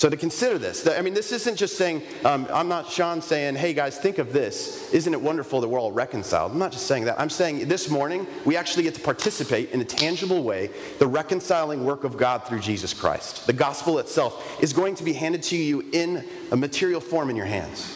So 0.01 0.09
to 0.09 0.17
consider 0.17 0.57
this, 0.57 0.87
I 0.87 0.99
mean, 1.03 1.13
this 1.13 1.31
isn't 1.31 1.57
just 1.57 1.77
saying, 1.77 2.01
um, 2.25 2.47
I'm 2.51 2.67
not 2.67 2.89
Sean 2.89 3.21
saying, 3.21 3.53
hey 3.53 3.71
guys, 3.71 3.99
think 3.99 4.17
of 4.17 4.33
this. 4.33 4.91
Isn't 4.91 5.13
it 5.13 5.21
wonderful 5.21 5.61
that 5.61 5.67
we're 5.67 5.79
all 5.79 5.91
reconciled? 5.91 6.53
I'm 6.53 6.57
not 6.57 6.71
just 6.71 6.87
saying 6.87 7.05
that. 7.05 7.19
I'm 7.19 7.29
saying 7.29 7.67
this 7.67 7.87
morning, 7.87 8.25
we 8.43 8.57
actually 8.57 8.81
get 8.81 8.95
to 8.95 8.99
participate 8.99 9.69
in 9.69 9.79
a 9.79 9.85
tangible 9.85 10.41
way 10.41 10.71
the 10.97 11.05
reconciling 11.05 11.85
work 11.85 12.03
of 12.03 12.17
God 12.17 12.47
through 12.47 12.61
Jesus 12.61 12.95
Christ. 12.95 13.45
The 13.45 13.53
gospel 13.53 13.99
itself 13.99 14.59
is 14.59 14.73
going 14.73 14.95
to 14.95 15.03
be 15.03 15.13
handed 15.13 15.43
to 15.43 15.55
you 15.55 15.87
in 15.93 16.27
a 16.51 16.57
material 16.57 16.99
form 16.99 17.29
in 17.29 17.35
your 17.35 17.45
hands, 17.45 17.95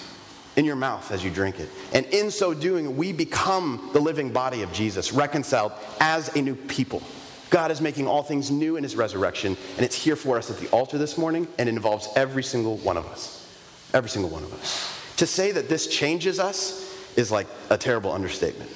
in 0.57 0.63
your 0.63 0.75
mouth 0.75 1.11
as 1.11 1.23
you 1.23 1.31
drink 1.31 1.59
it. 1.59 1.69
And 1.91 2.05
in 2.13 2.29
so 2.29 2.53
doing, 2.53 2.97
we 2.97 3.13
become 3.13 3.89
the 3.93 3.99
living 3.99 4.31
body 4.31 4.61
of 4.61 4.71
Jesus, 4.71 5.11
reconciled 5.11 5.71
as 5.99 6.35
a 6.35 6.41
new 6.43 6.53
people. 6.53 7.01
God 7.49 7.71
is 7.71 7.81
making 7.81 8.07
all 8.07 8.23
things 8.23 8.51
new 8.51 8.75
in 8.75 8.83
his 8.83 8.95
resurrection, 8.95 9.55
and 9.75 9.85
it's 9.85 9.95
here 9.95 10.15
for 10.15 10.37
us 10.37 10.49
at 10.49 10.57
the 10.57 10.69
altar 10.69 10.97
this 10.97 11.17
morning, 11.17 11.47
and 11.57 11.69
it 11.69 11.73
involves 11.73 12.09
every 12.15 12.43
single 12.43 12.77
one 12.77 12.97
of 12.97 13.05
us. 13.05 13.47
Every 13.93 14.09
single 14.09 14.31
one 14.31 14.43
of 14.43 14.53
us. 14.53 14.91
To 15.17 15.27
say 15.27 15.51
that 15.51 15.69
this 15.69 15.87
changes 15.87 16.39
us 16.39 16.93
is 17.15 17.31
like 17.31 17.47
a 17.69 17.77
terrible 17.77 18.11
understatement. 18.11 18.69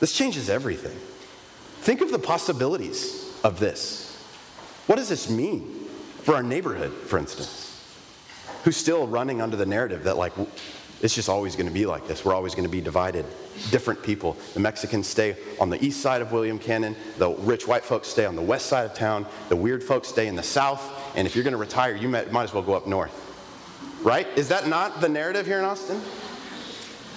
This 0.00 0.12
changes 0.16 0.50
everything. 0.50 0.96
Think 1.80 2.00
of 2.00 2.10
the 2.10 2.18
possibilities 2.18 3.38
of 3.42 3.58
this. 3.58 4.04
What 4.86 4.96
does 4.96 5.08
this 5.08 5.30
mean 5.30 5.86
for 6.22 6.34
our 6.34 6.42
neighborhood, 6.42 6.92
for 6.92 7.18
instance? 7.18 7.64
Who's 8.64 8.76
still 8.76 9.06
running 9.06 9.40
under 9.40 9.56
the 9.56 9.66
narrative 9.66 10.04
that, 10.04 10.16
like, 10.16 10.32
it's 11.00 11.14
just 11.14 11.28
always 11.28 11.54
going 11.54 11.68
to 11.68 11.72
be 11.72 11.86
like 11.86 12.06
this. 12.08 12.24
We're 12.24 12.34
always 12.34 12.54
going 12.54 12.66
to 12.66 12.70
be 12.70 12.80
divided. 12.80 13.24
Different 13.70 14.02
people. 14.02 14.36
The 14.54 14.60
Mexicans 14.60 15.06
stay 15.06 15.36
on 15.60 15.70
the 15.70 15.82
east 15.84 16.00
side 16.00 16.22
of 16.22 16.32
William 16.32 16.58
Cannon. 16.58 16.96
The 17.18 17.30
rich 17.30 17.68
white 17.68 17.84
folks 17.84 18.08
stay 18.08 18.26
on 18.26 18.34
the 18.34 18.42
west 18.42 18.66
side 18.66 18.84
of 18.84 18.94
town. 18.94 19.26
The 19.48 19.56
weird 19.56 19.84
folks 19.84 20.08
stay 20.08 20.26
in 20.26 20.34
the 20.34 20.42
south. 20.42 20.82
And 21.16 21.26
if 21.26 21.36
you're 21.36 21.44
going 21.44 21.52
to 21.52 21.58
retire, 21.58 21.94
you 21.94 22.08
might, 22.08 22.34
as 22.34 22.52
well 22.52 22.62
go 22.62 22.74
up 22.74 22.86
north. 22.86 23.24
Right? 24.02 24.26
Is 24.36 24.48
that 24.48 24.66
not 24.66 25.00
the 25.00 25.08
narrative 25.08 25.46
here 25.46 25.58
in 25.58 25.64
Austin? 25.64 26.00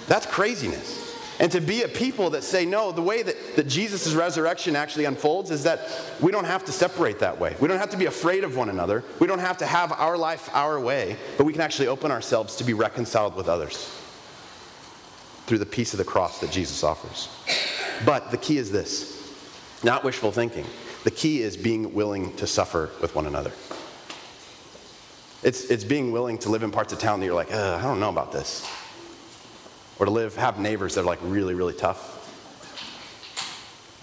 That's 0.06 0.26
craziness. 0.26 1.11
And 1.42 1.50
to 1.50 1.60
be 1.60 1.82
a 1.82 1.88
people 1.88 2.30
that 2.30 2.44
say, 2.44 2.64
no, 2.64 2.92
the 2.92 3.02
way 3.02 3.24
that, 3.24 3.56
that 3.56 3.66
Jesus' 3.66 4.14
resurrection 4.14 4.76
actually 4.76 5.06
unfolds 5.06 5.50
is 5.50 5.64
that 5.64 5.80
we 6.20 6.30
don't 6.30 6.44
have 6.44 6.64
to 6.66 6.72
separate 6.72 7.18
that 7.18 7.40
way. 7.40 7.56
We 7.58 7.66
don't 7.66 7.80
have 7.80 7.90
to 7.90 7.96
be 7.96 8.06
afraid 8.06 8.44
of 8.44 8.56
one 8.56 8.68
another. 8.68 9.02
We 9.18 9.26
don't 9.26 9.40
have 9.40 9.58
to 9.58 9.66
have 9.66 9.90
our 9.90 10.16
life 10.16 10.48
our 10.54 10.78
way, 10.78 11.16
but 11.36 11.44
we 11.44 11.52
can 11.52 11.60
actually 11.60 11.88
open 11.88 12.12
ourselves 12.12 12.54
to 12.56 12.64
be 12.64 12.74
reconciled 12.74 13.34
with 13.34 13.48
others 13.48 13.90
through 15.46 15.58
the 15.58 15.66
peace 15.66 15.92
of 15.92 15.98
the 15.98 16.04
cross 16.04 16.38
that 16.38 16.52
Jesus 16.52 16.84
offers. 16.84 17.28
But 18.06 18.30
the 18.30 18.38
key 18.38 18.58
is 18.58 18.70
this 18.70 19.18
not 19.82 20.04
wishful 20.04 20.30
thinking. 20.30 20.64
The 21.02 21.10
key 21.10 21.42
is 21.42 21.56
being 21.56 21.92
willing 21.92 22.36
to 22.36 22.46
suffer 22.46 22.90
with 23.00 23.16
one 23.16 23.26
another. 23.26 23.50
It's, 25.42 25.64
it's 25.64 25.82
being 25.82 26.12
willing 26.12 26.38
to 26.38 26.50
live 26.50 26.62
in 26.62 26.70
parts 26.70 26.92
of 26.92 27.00
town 27.00 27.18
that 27.18 27.26
you're 27.26 27.34
like, 27.34 27.52
I 27.52 27.82
don't 27.82 27.98
know 27.98 28.10
about 28.10 28.30
this 28.30 28.64
or 30.02 30.06
to 30.06 30.10
live, 30.10 30.34
have 30.34 30.58
neighbors 30.58 30.96
that 30.96 31.02
are 31.02 31.04
like 31.04 31.20
really, 31.22 31.54
really 31.54 31.74
tough. 31.74 32.18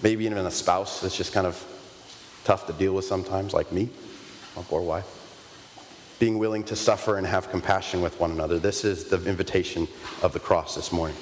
Maybe 0.01 0.23
even 0.23 0.37
a 0.37 0.49
spouse 0.49 1.01
that's 1.01 1.17
just 1.17 1.33
kind 1.33 1.45
of 1.45 1.61
tough 2.45 2.67
to 2.67 2.73
deal 2.73 2.93
with 2.93 3.03
sometimes, 3.03 3.53
like 3.53 3.69
me, 3.73 3.89
my 4.55 4.61
poor 4.61 4.81
wife. 4.81 5.05
Being 6.17 6.39
willing 6.39 6.63
to 6.63 6.77
suffer 6.77 7.17
and 7.17 7.27
have 7.27 7.49
compassion 7.51 8.01
with 8.01 8.17
one 8.17 8.31
another. 8.31 8.59
This 8.59 8.85
is 8.85 9.09
the 9.09 9.21
invitation 9.25 9.89
of 10.23 10.31
the 10.31 10.39
cross 10.39 10.73
this 10.73 10.93
morning. 10.93 11.17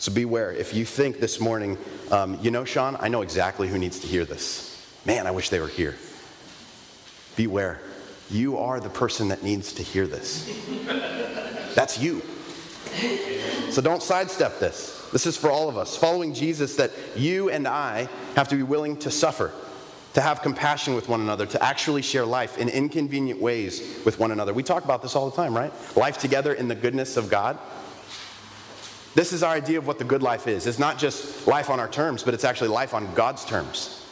So 0.00 0.12
beware. 0.12 0.50
If 0.50 0.74
you 0.74 0.84
think 0.84 1.20
this 1.20 1.38
morning, 1.38 1.78
um, 2.10 2.36
you 2.42 2.50
know, 2.50 2.64
Sean, 2.64 2.96
I 2.98 3.06
know 3.06 3.22
exactly 3.22 3.68
who 3.68 3.78
needs 3.78 4.00
to 4.00 4.08
hear 4.08 4.24
this. 4.24 4.92
Man, 5.06 5.28
I 5.28 5.30
wish 5.30 5.50
they 5.50 5.60
were 5.60 5.68
here. 5.68 5.94
Beware. 7.36 7.80
You 8.28 8.58
are 8.58 8.80
the 8.80 8.90
person 8.90 9.28
that 9.28 9.44
needs 9.44 9.72
to 9.74 9.84
hear 9.84 10.08
this. 10.08 10.48
That's 11.74 11.98
you. 11.98 12.22
So 13.70 13.80
don't 13.80 14.02
sidestep 14.02 14.58
this. 14.58 15.08
This 15.12 15.26
is 15.26 15.36
for 15.36 15.50
all 15.50 15.68
of 15.68 15.76
us. 15.76 15.96
Following 15.96 16.34
Jesus, 16.34 16.76
that 16.76 16.90
you 17.16 17.50
and 17.50 17.66
I 17.68 18.08
have 18.36 18.48
to 18.48 18.56
be 18.56 18.62
willing 18.62 18.96
to 18.98 19.10
suffer, 19.10 19.52
to 20.14 20.20
have 20.20 20.42
compassion 20.42 20.94
with 20.94 21.08
one 21.08 21.20
another, 21.20 21.46
to 21.46 21.62
actually 21.62 22.02
share 22.02 22.24
life 22.24 22.58
in 22.58 22.68
inconvenient 22.68 23.40
ways 23.40 24.00
with 24.04 24.18
one 24.18 24.30
another. 24.30 24.52
We 24.52 24.62
talk 24.62 24.84
about 24.84 25.02
this 25.02 25.16
all 25.16 25.28
the 25.30 25.36
time, 25.36 25.54
right? 25.54 25.72
Life 25.96 26.18
together 26.18 26.52
in 26.54 26.68
the 26.68 26.74
goodness 26.74 27.16
of 27.16 27.30
God. 27.30 27.58
This 29.14 29.32
is 29.34 29.42
our 29.42 29.54
idea 29.54 29.78
of 29.78 29.86
what 29.86 29.98
the 29.98 30.04
good 30.04 30.22
life 30.22 30.46
is. 30.46 30.66
It's 30.66 30.78
not 30.78 30.98
just 30.98 31.46
life 31.46 31.68
on 31.68 31.78
our 31.78 31.88
terms, 31.88 32.22
but 32.22 32.32
it's 32.32 32.44
actually 32.44 32.68
life 32.68 32.94
on 32.94 33.12
God's 33.14 33.44
terms. 33.44 34.06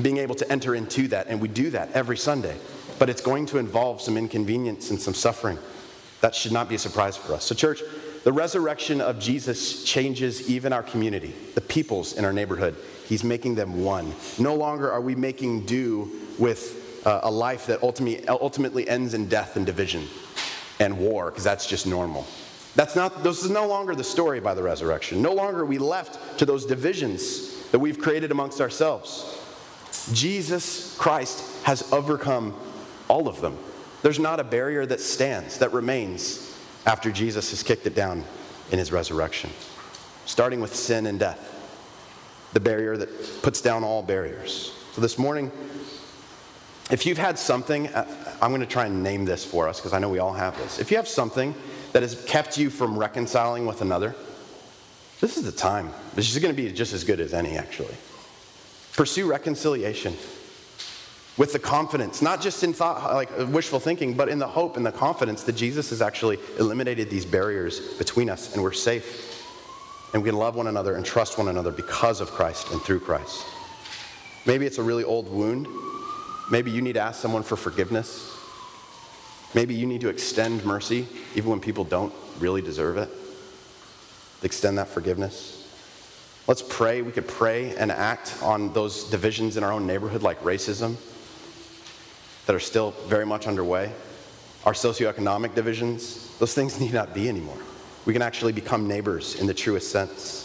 Being 0.00 0.18
able 0.18 0.36
to 0.36 0.50
enter 0.50 0.74
into 0.74 1.08
that, 1.08 1.26
and 1.28 1.40
we 1.40 1.48
do 1.48 1.70
that 1.70 1.90
every 1.92 2.16
Sunday. 2.16 2.56
But 2.98 3.10
it's 3.10 3.20
going 3.20 3.46
to 3.46 3.58
involve 3.58 4.00
some 4.00 4.16
inconvenience 4.16 4.90
and 4.90 5.00
some 5.00 5.14
suffering. 5.14 5.58
That 6.24 6.34
should 6.34 6.52
not 6.52 6.70
be 6.70 6.76
a 6.76 6.78
surprise 6.78 7.18
for 7.18 7.34
us. 7.34 7.44
So, 7.44 7.54
church, 7.54 7.82
the 8.22 8.32
resurrection 8.32 9.02
of 9.02 9.18
Jesus 9.18 9.84
changes 9.84 10.48
even 10.48 10.72
our 10.72 10.82
community, 10.82 11.34
the 11.54 11.60
peoples 11.60 12.14
in 12.14 12.24
our 12.24 12.32
neighborhood. 12.32 12.76
He's 13.06 13.22
making 13.22 13.56
them 13.56 13.84
one. 13.84 14.10
No 14.38 14.54
longer 14.54 14.90
are 14.90 15.02
we 15.02 15.14
making 15.14 15.66
do 15.66 16.10
with 16.38 17.06
uh, 17.06 17.20
a 17.24 17.30
life 17.30 17.66
that 17.66 17.82
ultimately, 17.82 18.26
ultimately 18.26 18.88
ends 18.88 19.12
in 19.12 19.28
death 19.28 19.56
and 19.56 19.66
division 19.66 20.08
and 20.80 20.96
war, 20.96 21.30
because 21.30 21.44
that's 21.44 21.66
just 21.66 21.86
normal. 21.86 22.26
That's 22.74 22.96
not, 22.96 23.22
this 23.22 23.44
is 23.44 23.50
no 23.50 23.68
longer 23.68 23.94
the 23.94 24.02
story 24.02 24.40
by 24.40 24.54
the 24.54 24.62
resurrection. 24.62 25.20
No 25.20 25.34
longer 25.34 25.60
are 25.60 25.66
we 25.66 25.76
left 25.76 26.38
to 26.38 26.46
those 26.46 26.64
divisions 26.64 27.68
that 27.70 27.80
we've 27.80 27.98
created 27.98 28.30
amongst 28.30 28.62
ourselves. 28.62 29.38
Jesus 30.14 30.96
Christ 30.96 31.64
has 31.64 31.92
overcome 31.92 32.58
all 33.08 33.28
of 33.28 33.42
them. 33.42 33.58
There's 34.04 34.18
not 34.18 34.38
a 34.38 34.44
barrier 34.44 34.84
that 34.84 35.00
stands, 35.00 35.60
that 35.60 35.72
remains 35.72 36.54
after 36.84 37.10
Jesus 37.10 37.48
has 37.52 37.62
kicked 37.62 37.86
it 37.86 37.94
down 37.94 38.22
in 38.70 38.78
his 38.78 38.92
resurrection, 38.92 39.48
starting 40.26 40.60
with 40.60 40.74
sin 40.74 41.06
and 41.06 41.18
death, 41.18 41.40
the 42.52 42.60
barrier 42.60 42.98
that 42.98 43.08
puts 43.40 43.62
down 43.62 43.82
all 43.82 44.02
barriers. 44.02 44.74
So 44.92 45.00
this 45.00 45.16
morning, 45.16 45.50
if 46.90 47.06
you've 47.06 47.16
had 47.16 47.38
something, 47.38 47.88
uh, 47.94 48.06
I'm 48.42 48.50
going 48.50 48.60
to 48.60 48.66
try 48.66 48.84
and 48.84 49.02
name 49.02 49.24
this 49.24 49.42
for 49.42 49.70
us 49.70 49.80
because 49.80 49.94
I 49.94 50.00
know 50.00 50.10
we 50.10 50.18
all 50.18 50.34
have 50.34 50.54
this. 50.58 50.78
If 50.78 50.90
you 50.90 50.98
have 50.98 51.08
something 51.08 51.54
that 51.92 52.02
has 52.02 52.22
kept 52.26 52.58
you 52.58 52.68
from 52.68 52.98
reconciling 52.98 53.64
with 53.64 53.80
another, 53.80 54.14
this 55.22 55.38
is 55.38 55.44
the 55.44 55.52
time. 55.52 55.88
This 56.14 56.30
is 56.30 56.42
going 56.42 56.54
to 56.54 56.62
be 56.62 56.70
just 56.70 56.92
as 56.92 57.04
good 57.04 57.20
as 57.20 57.32
any, 57.32 57.56
actually. 57.56 57.94
Pursue 58.92 59.26
reconciliation 59.26 60.14
with 61.36 61.52
the 61.52 61.58
confidence, 61.58 62.22
not 62.22 62.40
just 62.40 62.62
in 62.62 62.72
thought, 62.72 63.12
like 63.14 63.30
uh, 63.38 63.46
wishful 63.46 63.80
thinking, 63.80 64.14
but 64.14 64.28
in 64.28 64.38
the 64.38 64.46
hope 64.46 64.76
and 64.76 64.86
the 64.86 64.92
confidence 64.92 65.42
that 65.44 65.54
Jesus 65.54 65.90
has 65.90 66.00
actually 66.00 66.38
eliminated 66.58 67.10
these 67.10 67.26
barriers 67.26 67.94
between 67.98 68.30
us 68.30 68.54
and 68.54 68.62
we're 68.62 68.72
safe. 68.72 69.32
and 70.12 70.22
we 70.22 70.28
can 70.28 70.38
love 70.38 70.54
one 70.54 70.68
another 70.68 70.94
and 70.94 71.04
trust 71.04 71.38
one 71.38 71.48
another 71.48 71.72
because 71.72 72.20
of 72.20 72.30
Christ 72.30 72.70
and 72.70 72.80
through 72.80 73.00
Christ. 73.00 73.44
Maybe 74.46 74.64
it's 74.64 74.78
a 74.78 74.82
really 74.82 75.02
old 75.02 75.28
wound. 75.28 75.66
Maybe 76.50 76.70
you 76.70 76.82
need 76.82 76.92
to 76.92 77.00
ask 77.00 77.20
someone 77.20 77.42
for 77.42 77.56
forgiveness. 77.56 78.30
Maybe 79.54 79.74
you 79.74 79.86
need 79.86 80.02
to 80.02 80.08
extend 80.08 80.64
mercy 80.64 81.08
even 81.34 81.50
when 81.50 81.60
people 81.60 81.82
don't 81.82 82.12
really 82.38 82.62
deserve 82.62 82.96
it. 82.96 83.08
Extend 84.42 84.78
that 84.78 84.88
forgiveness. 84.88 85.66
Let's 86.46 86.62
pray. 86.62 87.02
We 87.02 87.10
could 87.10 87.26
pray 87.26 87.74
and 87.76 87.90
act 87.90 88.36
on 88.42 88.72
those 88.72 89.10
divisions 89.10 89.56
in 89.56 89.64
our 89.64 89.72
own 89.72 89.86
neighborhood, 89.86 90.22
like 90.22 90.40
racism, 90.42 90.96
that 92.46 92.54
are 92.54 92.60
still 92.60 92.92
very 93.06 93.26
much 93.26 93.46
underway. 93.46 93.92
Our 94.64 94.72
socioeconomic 94.72 95.54
divisions, 95.54 96.36
those 96.38 96.54
things 96.54 96.80
need 96.80 96.92
not 96.92 97.14
be 97.14 97.28
anymore. 97.28 97.58
We 98.06 98.12
can 98.12 98.22
actually 98.22 98.52
become 98.52 98.86
neighbors 98.86 99.40
in 99.40 99.46
the 99.46 99.54
truest 99.54 99.90
sense. 99.90 100.42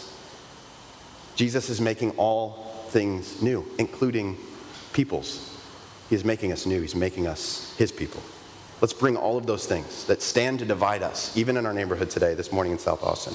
Jesus 1.36 1.70
is 1.70 1.80
making 1.80 2.12
all 2.12 2.84
things 2.88 3.42
new, 3.42 3.64
including 3.78 4.36
peoples. 4.92 5.46
He 6.08 6.16
is 6.16 6.24
making 6.24 6.52
us 6.52 6.66
new, 6.66 6.80
He's 6.80 6.94
making 6.94 7.26
us 7.26 7.74
His 7.76 7.92
people. 7.92 8.22
Let's 8.80 8.94
bring 8.94 9.16
all 9.16 9.36
of 9.36 9.46
those 9.46 9.66
things 9.66 10.06
that 10.06 10.22
stand 10.22 10.58
to 10.60 10.64
divide 10.64 11.02
us, 11.02 11.36
even 11.36 11.56
in 11.56 11.66
our 11.66 11.74
neighborhood 11.74 12.10
today, 12.10 12.34
this 12.34 12.50
morning 12.50 12.72
in 12.72 12.78
South 12.78 13.02
Austin. 13.02 13.34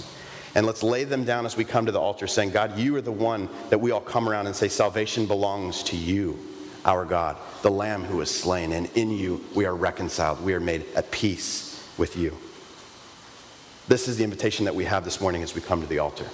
And 0.56 0.66
let's 0.66 0.82
lay 0.82 1.04
them 1.04 1.24
down 1.24 1.46
as 1.46 1.56
we 1.56 1.66
come 1.66 1.86
to 1.86 1.92
the 1.92 2.00
altar, 2.00 2.28
saying, 2.28 2.52
God, 2.52 2.78
you 2.80 2.96
are 2.96 3.02
the 3.02 3.12
one 3.12 3.50
that 3.70 3.80
we 3.80 3.92
all 3.92 4.02
come 4.02 4.28
around 4.28 4.48
and 4.48 4.56
say, 4.56 4.68
Salvation 4.70 5.28
belongs 5.28 5.84
to 5.84 5.98
you, 5.98 6.40
our 6.86 7.04
God, 7.04 7.38
the 7.64 7.72
Lamb 7.72 8.04
who 8.04 8.18
was 8.18 8.34
slain. 8.34 8.72
And 8.72 8.90
in 8.96 9.12
you 9.12 9.44
we 9.54 9.66
are 9.66 9.76
reconciled. 9.76 10.44
We 10.44 10.54
are 10.54 10.60
made 10.60 10.86
at 10.96 11.12
peace 11.12 11.88
with 11.98 12.16
you. 12.16 12.38
This 13.88 14.08
is 14.08 14.18
the 14.18 14.24
invitation 14.24 14.66
that 14.66 14.76
we 14.76 14.86
have 14.86 15.04
this 15.04 15.20
morning 15.20 15.44
as 15.44 15.54
we 15.54 15.62
come 15.62 15.82
to 15.82 15.88
the 15.88 16.00
altar. 16.00 16.26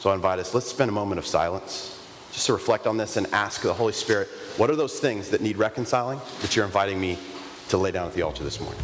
So 0.00 0.10
I 0.10 0.14
invite 0.14 0.38
us, 0.38 0.54
let's 0.54 0.66
spend 0.66 0.90
a 0.90 0.92
moment 0.92 1.18
of 1.18 1.26
silence 1.26 1.92
just 2.32 2.46
to 2.46 2.52
reflect 2.52 2.86
on 2.86 2.98
this 2.98 3.16
and 3.16 3.26
ask 3.32 3.62
the 3.62 3.72
Holy 3.72 3.94
Spirit, 3.94 4.28
what 4.58 4.68
are 4.68 4.76
those 4.76 5.00
things 5.00 5.30
that 5.30 5.40
need 5.40 5.56
reconciling 5.56 6.20
that 6.42 6.54
you're 6.54 6.66
inviting 6.66 7.00
me 7.00 7.18
to 7.70 7.78
lay 7.78 7.90
down 7.90 8.06
at 8.06 8.12
the 8.12 8.22
altar 8.22 8.44
this 8.44 8.60
morning? 8.60 8.82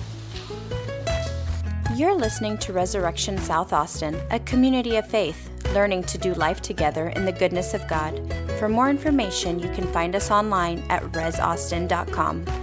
You're 1.94 2.14
listening 2.14 2.56
to 2.58 2.72
Resurrection 2.72 3.36
South 3.36 3.74
Austin, 3.74 4.18
a 4.30 4.40
community 4.40 4.96
of 4.96 5.06
faith, 5.06 5.50
learning 5.74 6.04
to 6.04 6.16
do 6.16 6.32
life 6.32 6.62
together 6.62 7.10
in 7.10 7.26
the 7.26 7.32
goodness 7.32 7.74
of 7.74 7.86
God. 7.86 8.18
For 8.58 8.66
more 8.66 8.88
information, 8.88 9.58
you 9.60 9.68
can 9.74 9.86
find 9.92 10.16
us 10.16 10.30
online 10.30 10.82
at 10.88 11.02
resaustin.com. 11.12 12.61